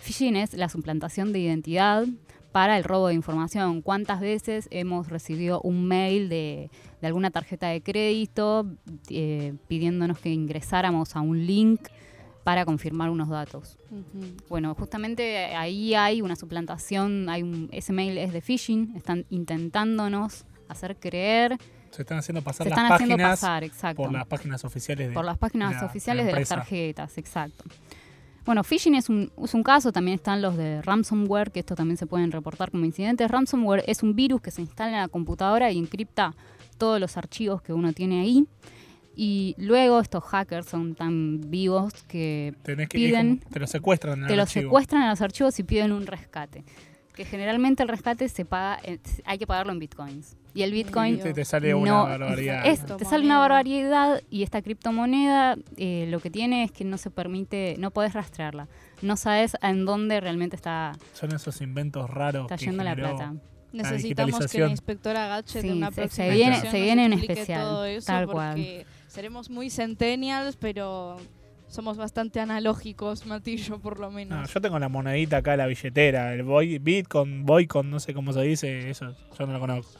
Phishing 0.00 0.36
es 0.36 0.54
la 0.54 0.68
suplantación 0.68 1.32
de 1.32 1.38
identidad 1.38 2.06
para 2.50 2.76
el 2.76 2.82
robo 2.82 3.08
de 3.08 3.14
información. 3.14 3.82
¿Cuántas 3.82 4.20
veces 4.20 4.68
hemos 4.72 5.08
recibido 5.08 5.60
un 5.60 5.86
mail 5.86 6.28
de, 6.28 6.70
de 7.00 7.06
alguna 7.06 7.30
tarjeta 7.30 7.68
de 7.68 7.82
crédito 7.82 8.66
eh, 9.10 9.54
pidiéndonos 9.68 10.18
que 10.18 10.30
ingresáramos 10.30 11.14
a 11.14 11.20
un 11.20 11.46
link 11.46 11.80
para 12.48 12.64
confirmar 12.64 13.10
unos 13.10 13.28
datos? 13.28 13.76
Bueno, 14.48 14.74
justamente 14.74 15.54
ahí 15.54 15.94
hay 15.94 16.22
una 16.22 16.34
suplantación, 16.34 17.28
hay 17.28 17.42
un, 17.42 17.68
ese 17.72 17.92
mail 17.92 18.16
es 18.16 18.32
de 18.32 18.40
phishing, 18.40 18.96
están 18.96 19.26
intentándonos 19.28 20.46
hacer 20.66 20.96
creer, 20.96 21.58
Se 21.90 22.00
están 22.00 22.16
haciendo 22.16 22.40
pasar 22.40 22.64
se 22.64 22.70
las 22.70 22.78
están 22.78 22.90
haciendo 22.92 23.16
páginas 23.16 23.40
pasar, 23.40 23.64
exacto 23.64 24.02
por 24.02 24.12
las 24.12 24.26
páginas 24.26 24.64
oficiales 24.64 25.08
de 25.08 25.14
por 25.14 25.26
las 25.26 25.36
páginas 25.36 25.74
la- 25.74 25.84
oficiales 25.84 26.24
la 26.24 26.32
de 26.32 26.38
las 26.40 26.48
tarjetas, 26.48 27.18
exacto. 27.18 27.64
Bueno, 28.46 28.64
phishing 28.64 28.94
es 28.94 29.10
un, 29.10 29.30
es 29.44 29.52
un 29.52 29.62
caso, 29.62 29.92
también 29.92 30.14
están 30.14 30.40
los 30.40 30.56
de 30.56 30.80
ransomware, 30.80 31.50
que 31.52 31.60
esto 31.60 31.74
también 31.74 31.98
se 31.98 32.06
pueden 32.06 32.32
reportar 32.32 32.70
como 32.70 32.86
incidentes. 32.86 33.30
Ransomware 33.30 33.84
es 33.86 34.02
un 34.02 34.14
virus 34.16 34.40
que 34.40 34.50
se 34.50 34.62
instala 34.62 34.90
en 34.94 35.02
la 35.02 35.08
computadora 35.08 35.70
y 35.70 35.76
encripta 35.76 36.34
todos 36.78 36.98
los 36.98 37.18
archivos 37.18 37.60
que 37.60 37.74
uno 37.74 37.92
tiene 37.92 38.22
ahí. 38.22 38.46
Y 39.20 39.56
luego 39.58 39.98
estos 39.98 40.22
hackers 40.22 40.68
son 40.68 40.94
tan 40.94 41.40
vivos 41.50 41.92
que 42.06 42.54
Tenés 42.62 42.88
que, 42.88 42.98
piden- 42.98 43.40
te 43.50 43.58
lo 43.58 43.66
secuestran 43.66 44.20
en 44.20 44.26
te 44.28 44.34
el 44.34 44.38
los 44.38 44.48
archivo. 44.48 44.68
secuestran 44.70 45.02
en 45.02 45.08
los 45.08 45.20
archivos 45.20 45.58
y 45.58 45.64
piden 45.64 45.90
un 45.90 46.06
rescate. 46.06 46.62
Que 47.16 47.24
generalmente 47.24 47.82
el 47.82 47.88
rescate 47.88 48.28
se 48.28 48.44
paga, 48.44 48.78
hay 49.24 49.38
que 49.38 49.46
pagarlo 49.48 49.72
en 49.72 49.80
bitcoins. 49.80 50.36
Y 50.54 50.62
el 50.62 50.70
bitcoin. 50.70 51.18
Te, 51.18 51.32
te 51.32 51.44
sale 51.44 51.74
una 51.74 51.90
no, 51.90 52.04
barbaridad. 52.04 52.64
es- 52.64 52.86
te 52.96 53.04
sale 53.04 53.24
una 53.24 53.40
barbaridad 53.40 54.22
y 54.30 54.44
esta 54.44 54.62
criptomoneda 54.62 55.56
eh, 55.76 56.06
lo 56.08 56.20
que 56.20 56.30
tiene 56.30 56.62
es 56.62 56.70
que 56.70 56.84
no 56.84 56.96
se 56.96 57.10
permite, 57.10 57.74
no 57.80 57.90
podés 57.90 58.12
rastrearla. 58.14 58.68
No 59.02 59.16
sabes 59.16 59.56
en 59.62 59.84
dónde 59.84 60.20
realmente 60.20 60.54
está, 60.54 60.92
Son 61.12 61.34
esos 61.34 61.60
inventos 61.60 62.08
raros 62.08 62.42
está 62.44 62.56
que 62.56 62.66
yendo 62.66 62.84
la 62.84 62.90
generó- 62.94 63.16
plata. 63.16 63.34
Necesitamos 63.72 64.46
que 64.46 64.60
la 64.60 64.68
inspectora 64.70 65.26
Gadget 65.26 65.62
Sí, 65.62 65.68
en 65.68 65.76
una 65.76 65.88
se- 65.88 65.94
se 65.94 66.00
próxima 66.02 66.28
viene- 66.28 66.54
sesión 66.54 66.72
se 66.72 66.80
viene 66.80 67.04
en 67.04 67.12
especial, 67.14 67.60
todo 67.62 67.84
eso 67.84 68.06
tal 68.06 68.26
cual. 68.28 68.86
Seremos 69.08 69.50
muy 69.50 69.70
centennials, 69.70 70.56
pero 70.56 71.16
somos 71.68 71.96
bastante 71.96 72.40
analógicos, 72.40 73.26
Matillo, 73.26 73.78
por 73.78 73.98
lo 73.98 74.06
No, 74.10 74.12
menos. 74.16 74.52
yo 74.52 74.60
tengo 74.60 74.78
la 74.78 74.88
monedita 74.88 75.38
acá, 75.38 75.56
la 75.56 75.66
billetera, 75.66 76.32
el 76.32 76.42
boy, 76.42 76.78
Bitcoin, 76.78 77.44
Boycon, 77.44 77.90
no 77.90 78.00
sé 78.00 78.14
cómo 78.14 78.32
se 78.32 78.42
dice, 78.42 78.88
eso 78.90 79.14
yo 79.38 79.46
no 79.46 79.52
lo 79.54 79.60
conozco. 79.60 79.92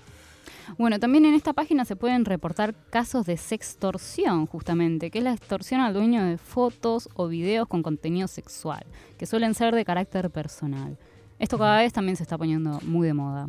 Bueno, 0.77 0.99
también 0.99 1.25
en 1.25 1.33
esta 1.33 1.55
página 1.55 1.87
se 1.87 1.97
pueden 1.97 2.27
reportar 2.27 2.75
casos 2.91 3.25
de 3.25 3.39
sextorsión, 3.39 4.47
justamente, 4.47 5.11
que 5.11 5.19
es 5.19 5.25
la 5.25 5.33
extorsión 5.33 5.81
al 5.81 5.95
dueño 5.95 6.23
de 6.25 6.37
fotos 6.37 7.09
o 7.15 7.27
videos 7.29 7.67
con 7.69 7.83
contenido 7.83 8.29
sexual, 8.29 8.85
que 9.19 9.25
suelen 9.25 9.55
ser 9.55 9.75
de 9.75 9.85
carácter 9.87 10.31
personal. 10.31 10.99
Esto 11.39 11.57
cada 11.57 11.79
vez 11.79 11.93
también 11.95 12.17
se 12.17 12.23
está 12.23 12.37
poniendo 12.37 12.81
muy 12.83 13.07
de 13.07 13.15
moda. 13.15 13.49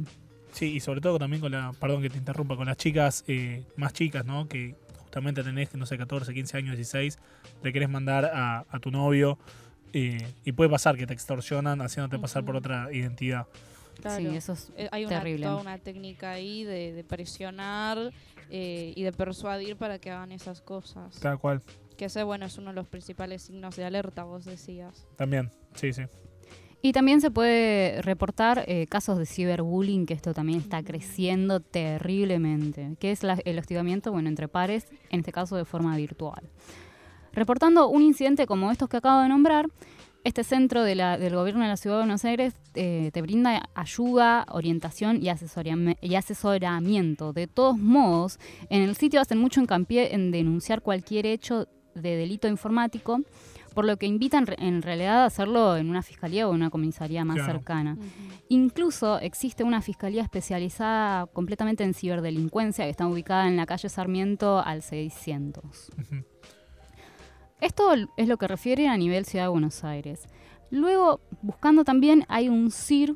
Sí, 0.54 0.76
y 0.76 0.80
sobre 0.80 1.02
todo 1.02 1.20
también 1.20 1.42
con 1.42 1.52
la, 1.52 1.74
perdón 1.80 2.02
que 2.02 2.10
te 2.10 2.18
interrumpa, 2.18 2.56
con 2.56 2.68
las 2.68 2.78
chicas 2.78 3.24
eh, 3.28 3.64
más 3.76 3.92
chicas, 3.94 4.26
¿no? 4.26 4.48
Que 4.48 4.76
justamente 5.10 5.44
tenés, 5.44 5.74
no 5.74 5.88
sé, 5.88 5.98
14, 5.98 6.34
15 6.36 6.58
años, 6.58 6.76
16, 6.76 7.18
le 7.64 7.74
querés 7.74 7.90
mandar 7.90 8.26
a, 8.26 8.66
a 8.70 8.80
tu 8.80 8.92
novio 8.92 9.40
eh, 9.92 10.20
y 10.46 10.52
puede 10.52 10.70
pasar 10.70 10.96
que 10.98 11.08
te 11.08 11.14
extorsionan 11.14 11.82
haciéndote 11.82 12.20
pasar 12.20 12.46
por 12.46 12.56
otra 12.56 12.94
identidad. 12.94 13.48
Claro. 14.00 14.30
Sí, 14.30 14.36
eso 14.38 14.54
es 14.54 14.72
Eh, 14.78 14.88
Hay 14.92 15.06
una, 15.06 15.18
terrible. 15.18 15.48
toda 15.48 15.60
una 15.60 15.78
técnica 15.80 16.32
ahí 16.32 16.64
de, 16.64 16.94
de 16.94 17.04
presionar 17.04 18.14
eh, 18.52 18.94
y 18.96 19.02
de 19.02 19.12
persuadir 19.12 19.78
para 19.78 19.98
que 19.98 20.12
hagan 20.12 20.32
esas 20.32 20.62
cosas. 20.62 21.20
Tal 21.20 21.40
cual. 21.40 21.62
Que 21.98 22.06
ese, 22.06 22.22
bueno, 22.24 22.46
es 22.46 22.58
uno 22.60 22.70
de 22.70 22.76
los 22.76 22.88
principales 22.88 23.42
signos 23.42 23.76
de 23.76 23.86
alerta, 23.86 24.24
vos 24.24 24.46
decías. 24.46 25.08
También, 25.18 25.50
sí, 25.74 25.92
sí. 25.92 26.04
Y 26.82 26.94
también 26.94 27.20
se 27.20 27.30
puede 27.30 28.02
reportar 28.02 28.64
eh, 28.68 28.88
casos 28.88 29.18
de 29.18 29.26
ciberbullying, 29.26 30.06
que 30.06 30.14
esto 30.14 30.34
también 30.34 30.60
está 30.60 30.82
creciendo 30.82 31.60
terriblemente, 31.60 32.96
que 33.00 33.12
es 33.12 33.24
la- 33.24 33.40
el 33.44 33.60
hostigamiento 33.60 34.12
bueno, 34.14 34.30
entre 34.30 34.48
pares, 34.48 34.86
en 35.10 35.20
este 35.20 35.32
caso 35.34 35.58
de 35.58 35.66
forma 35.66 35.96
virtual. 35.98 36.42
Reportando 37.34 37.90
un 37.90 38.02
incidente 38.02 38.46
como 38.48 38.72
estos 38.72 38.88
que 38.90 38.98
acabo 38.98 39.22
de 39.22 39.28
nombrar, 39.30 39.68
este 40.24 40.44
centro 40.44 40.84
del 40.84 41.00
gobierno 41.34 41.62
de 41.64 41.68
la 41.70 41.78
Ciudad 41.78 41.98
de 41.98 42.02
Buenos 42.04 42.26
Aires 42.26 42.54
eh, 42.76 43.10
te 43.14 43.22
brinda 43.22 43.70
ayuda, 43.74 44.46
orientación 44.52 45.18
y, 45.22 45.30
y 46.02 46.16
asesoramiento. 46.16 47.32
De 47.34 47.48
todos 47.48 47.78
modos, 47.78 48.40
en 48.70 48.82
el 48.82 48.96
sitio 48.96 49.22
hacen 49.22 49.38
mucho 49.38 49.62
hincapié 49.62 50.14
en 50.14 50.32
denunciar 50.32 50.82
cualquier 50.82 51.26
hecho 51.26 51.68
de 51.96 52.16
delito 52.16 52.48
informático, 52.48 53.20
por 53.70 53.86
lo 53.86 53.98
que 53.98 54.06
invitan 54.06 54.46
en 54.58 54.82
realidad 54.82 55.24
a 55.24 55.26
hacerlo 55.26 55.78
en 55.78 55.90
una 55.90 56.02
fiscalía 56.02 56.48
o 56.48 56.52
en 56.52 56.56
una 56.58 56.70
comisaría 56.70 57.24
más 57.26 57.38
Claro. 57.38 57.54
cercana. 57.54 57.98
Incluso 58.50 59.20
existe 59.20 59.64
una 59.64 59.82
fiscalía 59.82 60.22
especializada 60.24 61.28
completamente 61.28 61.84
en 61.84 61.94
ciberdelincuencia 61.94 62.86
que 62.86 62.92
está 62.92 63.08
ubicada 63.08 63.48
en 63.48 63.58
la 63.58 63.66
calle 63.66 63.90
Sarmiento 63.90 64.60
al 64.60 64.82
600. 64.82 65.92
Ujú. 66.00 66.24
Esto 67.62 67.94
es 68.18 68.28
lo 68.28 68.38
que 68.38 68.48
refiere 68.48 68.88
a 68.88 68.96
nivel 68.98 69.26
Ciudad 69.26 69.46
de 69.46 69.50
Buenos 69.50 69.84
Aires. 69.84 70.28
Luego, 70.72 71.20
buscando 71.42 71.84
también, 71.84 72.26
hay 72.30 72.48
un 72.48 72.72
CIR 72.72 73.16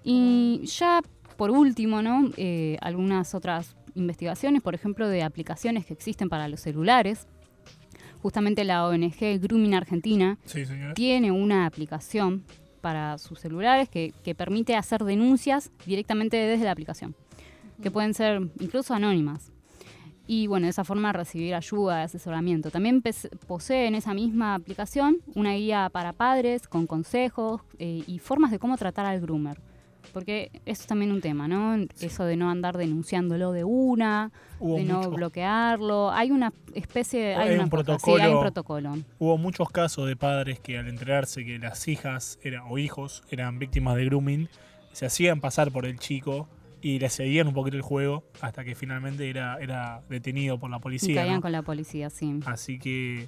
Y 0.03 0.61
ya 0.65 1.01
por 1.35 1.49
último, 1.49 2.03
¿no? 2.03 2.29
Eh, 2.37 2.77
algunas 2.79 3.33
otras 3.33 3.75
investigaciones, 3.95 4.61
por 4.61 4.75
ejemplo, 4.75 5.07
de 5.07 5.23
aplicaciones 5.23 5.83
que 5.85 5.93
existen 5.93 6.29
para 6.29 6.47
los 6.47 6.59
celulares. 6.59 7.25
Justamente 8.21 8.63
la 8.65 8.85
ONG 8.87 9.39
Grooming 9.39 9.73
Argentina 9.73 10.37
Sí, 10.45 10.63
tiene 10.93 11.31
una 11.31 11.65
aplicación 11.65 12.43
para 12.85 13.17
sus 13.17 13.39
celulares 13.39 13.89
que, 13.89 14.13
que 14.23 14.35
permite 14.35 14.75
hacer 14.75 15.03
denuncias 15.03 15.71
directamente 15.87 16.37
desde 16.37 16.65
la 16.65 16.71
aplicación, 16.71 17.15
que 17.81 17.89
pueden 17.89 18.13
ser 18.13 18.39
incluso 18.59 18.93
anónimas. 18.93 19.51
Y 20.27 20.45
bueno, 20.45 20.67
de 20.67 20.69
esa 20.69 20.83
forma 20.83 21.11
recibir 21.11 21.55
ayuda, 21.55 22.03
asesoramiento. 22.03 22.69
También 22.69 23.01
posee 23.47 23.87
en 23.87 23.95
esa 23.95 24.13
misma 24.13 24.53
aplicación 24.53 25.17
una 25.33 25.53
guía 25.53 25.89
para 25.91 26.13
padres 26.13 26.67
con 26.67 26.85
consejos 26.85 27.63
eh, 27.79 28.03
y 28.05 28.19
formas 28.19 28.51
de 28.51 28.59
cómo 28.59 28.77
tratar 28.77 29.07
al 29.07 29.19
groomer. 29.19 29.59
Porque 30.15 30.49
eso 30.65 30.81
es 30.83 30.87
también 30.87 31.11
un 31.11 31.19
tema, 31.19 31.45
¿no? 31.49 31.75
Eso 31.99 32.23
de 32.23 32.37
no 32.37 32.49
andar 32.49 32.77
denunciándolo 32.77 33.51
de 33.51 33.65
una, 33.65 34.31
Hubo, 34.61 34.77
de 34.77 34.85
no 34.85 34.99
mucho- 34.99 35.11
bloquearlo. 35.11 36.09
Hay 36.09 36.31
una 36.31 36.53
especie 36.73 37.19
de... 37.21 37.35
Hay, 37.35 37.57
un 37.59 37.69
cosa, 37.69 37.99
sí, 37.99 38.11
hay 38.21 38.31
un 38.33 38.39
protocolo. 38.39 38.97
hubo 39.19 39.37
muchos 39.37 39.69
casos 39.69 40.07
de 40.07 40.15
padres 40.15 40.61
que 40.61 40.77
al 40.77 40.87
enterarse 40.87 41.43
que 41.43 41.59
las 41.59 41.85
hijas 41.89 42.39
era, 42.41 42.63
o 42.63 42.77
hijos 42.77 43.23
eran 43.29 43.59
víctimas 43.59 43.97
de 43.97 44.05
grooming, 44.05 44.47
se 44.93 45.05
hacían 45.05 45.41
pasar 45.41 45.69
por 45.73 45.85
el 45.85 45.99
chico 45.99 46.47
y 46.81 46.97
le 46.99 47.09
seguían 47.09 47.47
un 47.47 47.53
poquito 47.53 47.75
el 47.75 47.81
juego 47.83 48.23
hasta 48.39 48.63
que 48.63 48.73
finalmente 48.73 49.29
era, 49.29 49.57
era 49.59 50.01
detenido 50.07 50.57
por 50.57 50.69
la 50.69 50.77
Y 50.77 50.79
policía. 50.79 51.15
caían 51.21 51.35
¿no? 51.35 51.41
con 51.41 51.51
la 51.51 51.61
policía, 51.61 52.09
sí. 52.09 52.39
Así 52.45 52.79
que, 52.79 53.27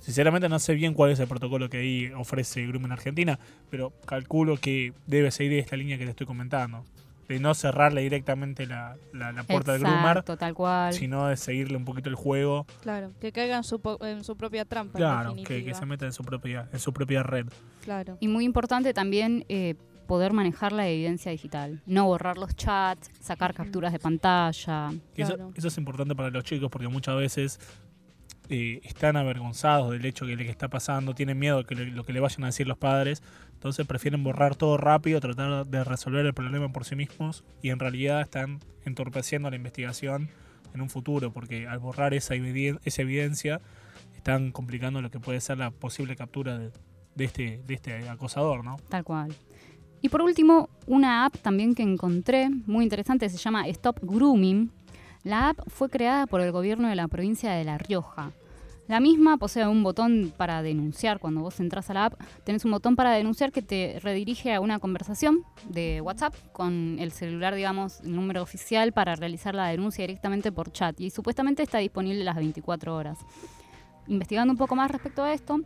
sinceramente, 0.00 0.48
no 0.48 0.58
sé 0.58 0.74
bien 0.74 0.94
cuál 0.94 1.10
es 1.10 1.20
el 1.20 1.26
protocolo 1.28 1.68
que 1.68 1.78
ahí 1.78 2.12
ofrece 2.16 2.66
Grooming 2.66 2.92
Argentina, 2.92 3.38
pero 3.70 3.92
calculo 4.06 4.56
que 4.56 4.92
debe 5.06 5.30
seguir 5.30 5.54
esta 5.58 5.76
línea 5.76 5.98
que 5.98 6.04
te 6.04 6.10
estoy 6.10 6.26
comentando. 6.26 6.84
De 7.28 7.38
no 7.38 7.52
cerrarle 7.52 8.00
directamente 8.00 8.66
la, 8.66 8.96
la- 9.12 9.32
la 9.32 9.42
puerta 9.42 9.72
del 9.72 9.82
groomer, 9.82 10.00
Exacto, 10.12 10.38
tal 10.38 10.54
cual. 10.54 10.94
sino 10.94 11.26
de 11.26 11.36
seguirle 11.36 11.76
un 11.76 11.84
poquito 11.84 12.08
el 12.08 12.14
juego. 12.14 12.66
Claro, 12.80 13.12
que 13.20 13.32
caiga 13.32 13.58
en 13.58 13.64
su, 13.64 13.80
po- 13.80 14.02
en 14.02 14.24
su 14.24 14.34
propia 14.34 14.64
trampa. 14.64 14.98
en 14.98 15.04
Claro, 15.04 15.34
que, 15.46 15.74
se 15.74 15.84
meta 15.84 16.06
en 16.06 16.12
su 16.14 16.24
propia, 16.24 16.70
en 16.72 16.78
su 16.78 16.90
propia 16.94 17.22
red. 17.22 17.46
Claro. 17.84 18.16
Y 18.20 18.28
muy 18.28 18.44
importante 18.46 18.94
también 18.94 19.44
eh, 19.50 19.74
poder 20.06 20.32
manejar 20.32 20.72
la 20.72 20.88
evidencia 20.88 21.30
digital. 21.30 21.82
No 21.84 22.06
borrar 22.06 22.38
los 22.38 22.56
chats, 22.56 23.10
sacar 23.20 23.52
capturas 23.52 23.92
de 23.92 23.98
pantalla. 23.98 24.88
Eso, 25.14 25.34
Claro. 25.36 25.52
eso 25.54 25.68
es 25.68 25.76
importante 25.76 26.14
para 26.14 26.30
los 26.30 26.44
chicos 26.44 26.70
porque 26.70 26.88
muchas 26.88 27.14
veces 27.18 27.60
eh, 28.48 28.80
están 28.84 29.16
avergonzados 29.16 29.90
del 29.90 30.04
hecho 30.04 30.26
que 30.26 30.36
le 30.36 30.44
que 30.44 30.50
está 30.50 30.68
pasando, 30.68 31.14
tienen 31.14 31.38
miedo 31.38 31.58
de 31.58 31.64
que 31.64 31.74
le- 31.74 31.86
lo 31.90 32.04
que 32.04 32.12
le 32.12 32.20
vayan 32.20 32.44
a 32.44 32.46
decir 32.46 32.66
los 32.66 32.78
padres, 32.78 33.22
entonces 33.52 33.86
prefieren 33.86 34.22
borrar 34.24 34.54
todo 34.56 34.76
rápido, 34.76 35.20
tratar 35.20 35.66
de 35.66 35.84
resolver 35.84 36.24
el 36.24 36.32
problema 36.34 36.68
por 36.72 36.84
sí 36.84 36.96
mismos 36.96 37.44
y 37.62 37.70
en 37.70 37.78
realidad 37.78 38.20
están 38.22 38.60
entorpeciendo 38.84 39.50
la 39.50 39.56
investigación 39.56 40.28
en 40.74 40.80
un 40.80 40.88
futuro 40.90 41.32
porque 41.32 41.66
al 41.66 41.78
borrar 41.78 42.14
esa, 42.14 42.34
eviden- 42.34 42.78
esa 42.84 43.02
evidencia 43.02 43.60
están 44.16 44.52
complicando 44.52 45.00
lo 45.02 45.10
que 45.10 45.18
puede 45.20 45.40
ser 45.40 45.58
la 45.58 45.70
posible 45.70 46.16
captura 46.16 46.58
de, 46.58 46.70
de 47.14 47.24
este, 47.24 47.62
de 47.66 47.74
este 47.74 48.08
acosador, 48.08 48.64
¿no? 48.64 48.76
Tal 48.88 49.04
cual. 49.04 49.34
Y 50.00 50.08
por 50.10 50.22
último, 50.22 50.68
una 50.86 51.24
app 51.24 51.36
también 51.38 51.74
que 51.74 51.82
encontré 51.82 52.48
muy 52.66 52.84
interesante 52.84 53.28
se 53.28 53.36
llama 53.38 53.66
Stop 53.68 53.98
Grooming. 54.02 54.70
La 55.24 55.50
app 55.50 55.58
fue 55.68 55.88
creada 55.88 56.26
por 56.26 56.40
el 56.40 56.52
gobierno 56.52 56.88
de 56.88 56.96
la 56.96 57.08
provincia 57.08 57.52
de 57.52 57.64
La 57.64 57.78
Rioja. 57.78 58.32
La 58.88 59.00
misma 59.00 59.36
posee 59.36 59.66
un 59.66 59.82
botón 59.82 60.32
para 60.34 60.62
denunciar. 60.62 61.18
Cuando 61.18 61.42
vos 61.42 61.60
entras 61.60 61.90
a 61.90 61.94
la 61.94 62.04
app, 62.06 62.20
tenés 62.44 62.64
un 62.64 62.70
botón 62.70 62.96
para 62.96 63.12
denunciar 63.12 63.52
que 63.52 63.60
te 63.60 64.00
redirige 64.02 64.54
a 64.54 64.60
una 64.60 64.78
conversación 64.78 65.44
de 65.68 66.00
WhatsApp 66.00 66.34
con 66.52 66.96
el 66.98 67.12
celular, 67.12 67.54
digamos, 67.54 68.00
el 68.00 68.16
número 68.16 68.40
oficial 68.40 68.92
para 68.92 69.14
realizar 69.14 69.54
la 69.54 69.68
denuncia 69.68 70.06
directamente 70.06 70.52
por 70.52 70.72
chat. 70.72 70.98
Y 71.00 71.10
supuestamente 71.10 71.62
está 71.62 71.78
disponible 71.78 72.24
las 72.24 72.36
24 72.36 72.96
horas. 72.96 73.18
Investigando 74.06 74.52
un 74.52 74.58
poco 74.58 74.74
más 74.74 74.90
respecto 74.90 75.22
a 75.22 75.34
esto, 75.34 75.60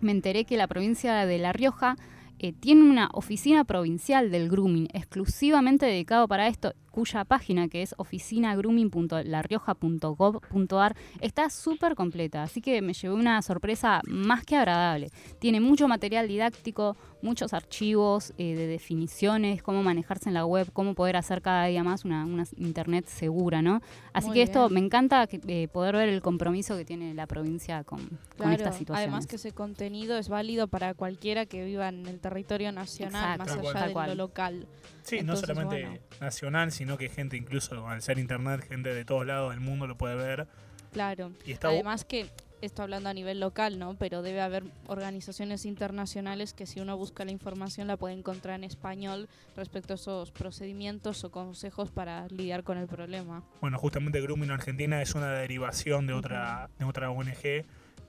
me 0.00 0.12
enteré 0.12 0.44
que 0.44 0.56
la 0.56 0.68
provincia 0.68 1.26
de 1.26 1.38
La 1.38 1.52
Rioja 1.52 1.96
eh, 2.38 2.52
tiene 2.52 2.88
una 2.88 3.10
oficina 3.12 3.64
provincial 3.64 4.30
del 4.30 4.48
grooming 4.48 4.88
exclusivamente 4.94 5.86
dedicado 5.86 6.28
para 6.28 6.46
esto. 6.46 6.72
Cuya 6.90 7.24
página, 7.24 7.68
que 7.68 7.82
es 7.82 7.94
oficinagrooming.larrioja.gov.ar, 7.98 10.96
está 11.20 11.50
súper 11.50 11.94
completa. 11.94 12.42
Así 12.42 12.60
que 12.60 12.82
me 12.82 12.92
llevé 12.92 13.14
una 13.14 13.40
sorpresa 13.42 14.00
más 14.06 14.44
que 14.44 14.56
agradable. 14.56 15.10
Tiene 15.38 15.60
mucho 15.60 15.86
material 15.88 16.28
didáctico, 16.28 16.96
muchos 17.22 17.52
archivos 17.52 18.32
eh, 18.38 18.54
de 18.54 18.66
definiciones, 18.66 19.62
cómo 19.62 19.82
manejarse 19.82 20.28
en 20.28 20.34
la 20.34 20.46
web, 20.46 20.70
cómo 20.72 20.94
poder 20.94 21.16
hacer 21.16 21.42
cada 21.42 21.66
día 21.66 21.84
más 21.84 22.04
una, 22.04 22.26
internet 22.56 23.06
segura, 23.06 23.62
¿no? 23.62 23.80
Así 24.12 24.28
Muy 24.28 24.36
que 24.36 24.42
esto 24.42 24.68
bien. 24.68 24.74
me 24.74 24.80
encanta 24.86 25.26
que, 25.26 25.40
eh, 25.46 25.68
poder 25.68 25.96
ver 25.96 26.08
el 26.08 26.22
compromiso 26.22 26.76
que 26.76 26.84
tiene 26.84 27.14
la 27.14 27.26
provincia 27.26 27.84
con, 27.84 28.00
esta 28.38 28.72
situación. 28.72 28.96
además 28.96 29.26
que 29.26 29.36
ese 29.36 29.52
contenido 29.52 30.18
es 30.18 30.28
válido 30.28 30.68
para 30.68 30.94
cualquiera 30.94 31.46
que 31.46 31.64
viva 31.64 31.88
en 31.88 32.06
el 32.06 32.20
territorio 32.20 32.72
nacional, 32.72 33.40
Exacto, 33.40 33.62
más 33.62 33.76
allá 33.76 33.88
de 33.88 34.06
lo 34.08 34.14
local. 34.14 34.66
Sí, 35.02 35.18
Entonces, 35.18 35.48
no 35.48 35.54
solamente 35.54 35.86
bueno. 35.86 36.00
nacional, 36.20 36.72
sino 36.80 36.96
que 36.96 37.10
gente 37.10 37.36
incluso 37.36 37.86
al 37.86 38.00
ser 38.00 38.18
internet, 38.18 38.66
gente 38.66 38.94
de 38.94 39.04
todos 39.04 39.26
lados 39.26 39.50
del 39.50 39.60
mundo 39.60 39.86
lo 39.86 39.98
puede 39.98 40.14
ver. 40.14 40.46
Claro. 40.94 41.30
Y 41.44 41.52
está 41.52 41.68
bu- 41.68 41.74
Además 41.74 42.06
que 42.06 42.30
esto 42.62 42.82
hablando 42.82 43.10
a 43.10 43.12
nivel 43.12 43.38
local, 43.38 43.78
¿no? 43.78 43.96
Pero 43.98 44.22
debe 44.22 44.40
haber 44.40 44.64
organizaciones 44.86 45.66
internacionales 45.66 46.54
que 46.54 46.64
si 46.64 46.80
uno 46.80 46.96
busca 46.96 47.26
la 47.26 47.32
información 47.32 47.86
la 47.86 47.98
puede 47.98 48.14
encontrar 48.14 48.54
en 48.56 48.64
español 48.64 49.28
respecto 49.58 49.92
a 49.92 49.96
esos 49.96 50.30
procedimientos 50.30 51.22
o 51.24 51.30
consejos 51.30 51.90
para 51.90 52.26
lidiar 52.28 52.64
con 52.64 52.78
el 52.78 52.86
problema. 52.86 53.42
Bueno, 53.60 53.78
justamente 53.78 54.22
Grooming 54.22 54.50
Argentina 54.50 55.02
es 55.02 55.14
una 55.14 55.30
derivación 55.32 56.06
de 56.06 56.14
otra, 56.14 56.70
de 56.78 56.86
otra 56.86 57.10
ONG 57.10 57.64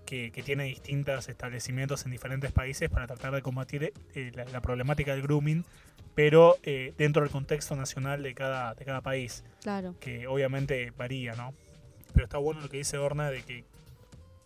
que, 0.05 0.31
que 0.31 0.43
tiene 0.43 0.63
distintos 0.63 1.27
establecimientos 1.29 2.05
en 2.05 2.11
diferentes 2.11 2.51
países 2.53 2.89
para 2.89 3.05
tratar 3.05 3.33
de 3.33 3.41
combatir 3.41 3.93
eh, 4.15 4.31
la, 4.33 4.45
la 4.45 4.61
problemática 4.61 5.11
del 5.13 5.21
grooming, 5.23 5.63
pero 6.15 6.57
eh, 6.63 6.93
dentro 6.97 7.21
del 7.21 7.31
contexto 7.31 7.75
nacional 7.75 8.21
de 8.23 8.33
cada, 8.33 8.73
de 8.75 8.85
cada 8.85 9.01
país, 9.01 9.43
Claro. 9.61 9.95
que 9.99 10.27
obviamente 10.27 10.91
varía, 10.97 11.33
¿no? 11.35 11.53
Pero 12.13 12.25
está 12.25 12.37
bueno 12.37 12.61
lo 12.61 12.69
que 12.69 12.77
dice 12.77 12.97
Orna 12.97 13.29
de 13.29 13.43
que 13.43 13.63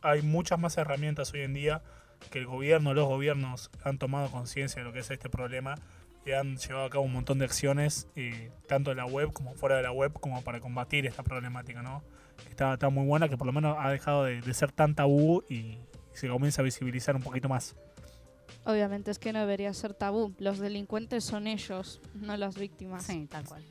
hay 0.02 0.22
muchas 0.22 0.60
más 0.60 0.78
herramientas 0.78 1.34
hoy 1.34 1.42
en 1.42 1.54
día 1.54 1.82
que 2.32 2.40
el 2.40 2.46
gobierno, 2.46 2.94
los 2.94 3.08
gobiernos 3.08 3.72
han 3.84 3.98
tomado 3.98 4.30
conciencia 4.30 4.82
de 4.82 4.88
lo 4.88 4.94
que 4.94 5.00
es 5.00 5.10
este 5.12 5.30
problema 5.30 5.76
y 6.26 6.32
han 6.32 6.58
llevado 6.58 6.86
a 6.86 6.90
cabo 6.90 7.04
un 7.06 7.14
montón 7.14 7.38
de 7.40 7.46
acciones, 7.46 8.08
eh, 8.16 8.50
tanto 8.68 8.92
en 8.92 8.98
la 8.98 9.06
web 9.06 9.32
como 9.34 9.54
fuera 9.56 9.78
de 9.78 9.84
la 9.84 9.92
web, 9.92 10.12
como 10.14 10.44
para 10.44 10.60
combatir 10.60 11.06
esta 11.06 11.24
problemática, 11.24 11.82
¿no? 11.82 12.04
Está, 12.50 12.74
está 12.74 12.90
muy 12.90 13.06
buena, 13.06 13.30
que 13.30 13.38
por 13.38 13.46
lo 13.48 13.54
menos 13.54 13.78
ha 13.80 13.90
dejado 13.90 14.24
de, 14.24 14.42
de 14.42 14.54
ser 14.54 14.72
tan 14.72 14.96
tabú 14.96 15.44
y 15.50 15.78
se 16.14 16.28
comienza 16.28 16.62
a 16.62 16.66
visibilizar 16.66 17.16
un 17.16 17.22
poquito 17.22 17.48
más. 17.50 17.76
Obviamente 18.66 19.12
es 19.12 19.20
que 19.20 19.32
no 19.32 19.40
debería 19.40 19.74
ser 19.74 19.94
tabú. 19.94 20.34
Los 20.40 20.60
delincuentes 20.60 21.24
son 21.24 21.48
ellos, 21.48 22.02
no 22.16 22.36
las 22.36 22.58
víctimas. 22.58 23.06
Sí, 23.06 23.28
tal 23.30 23.46
cual. 23.46 23.64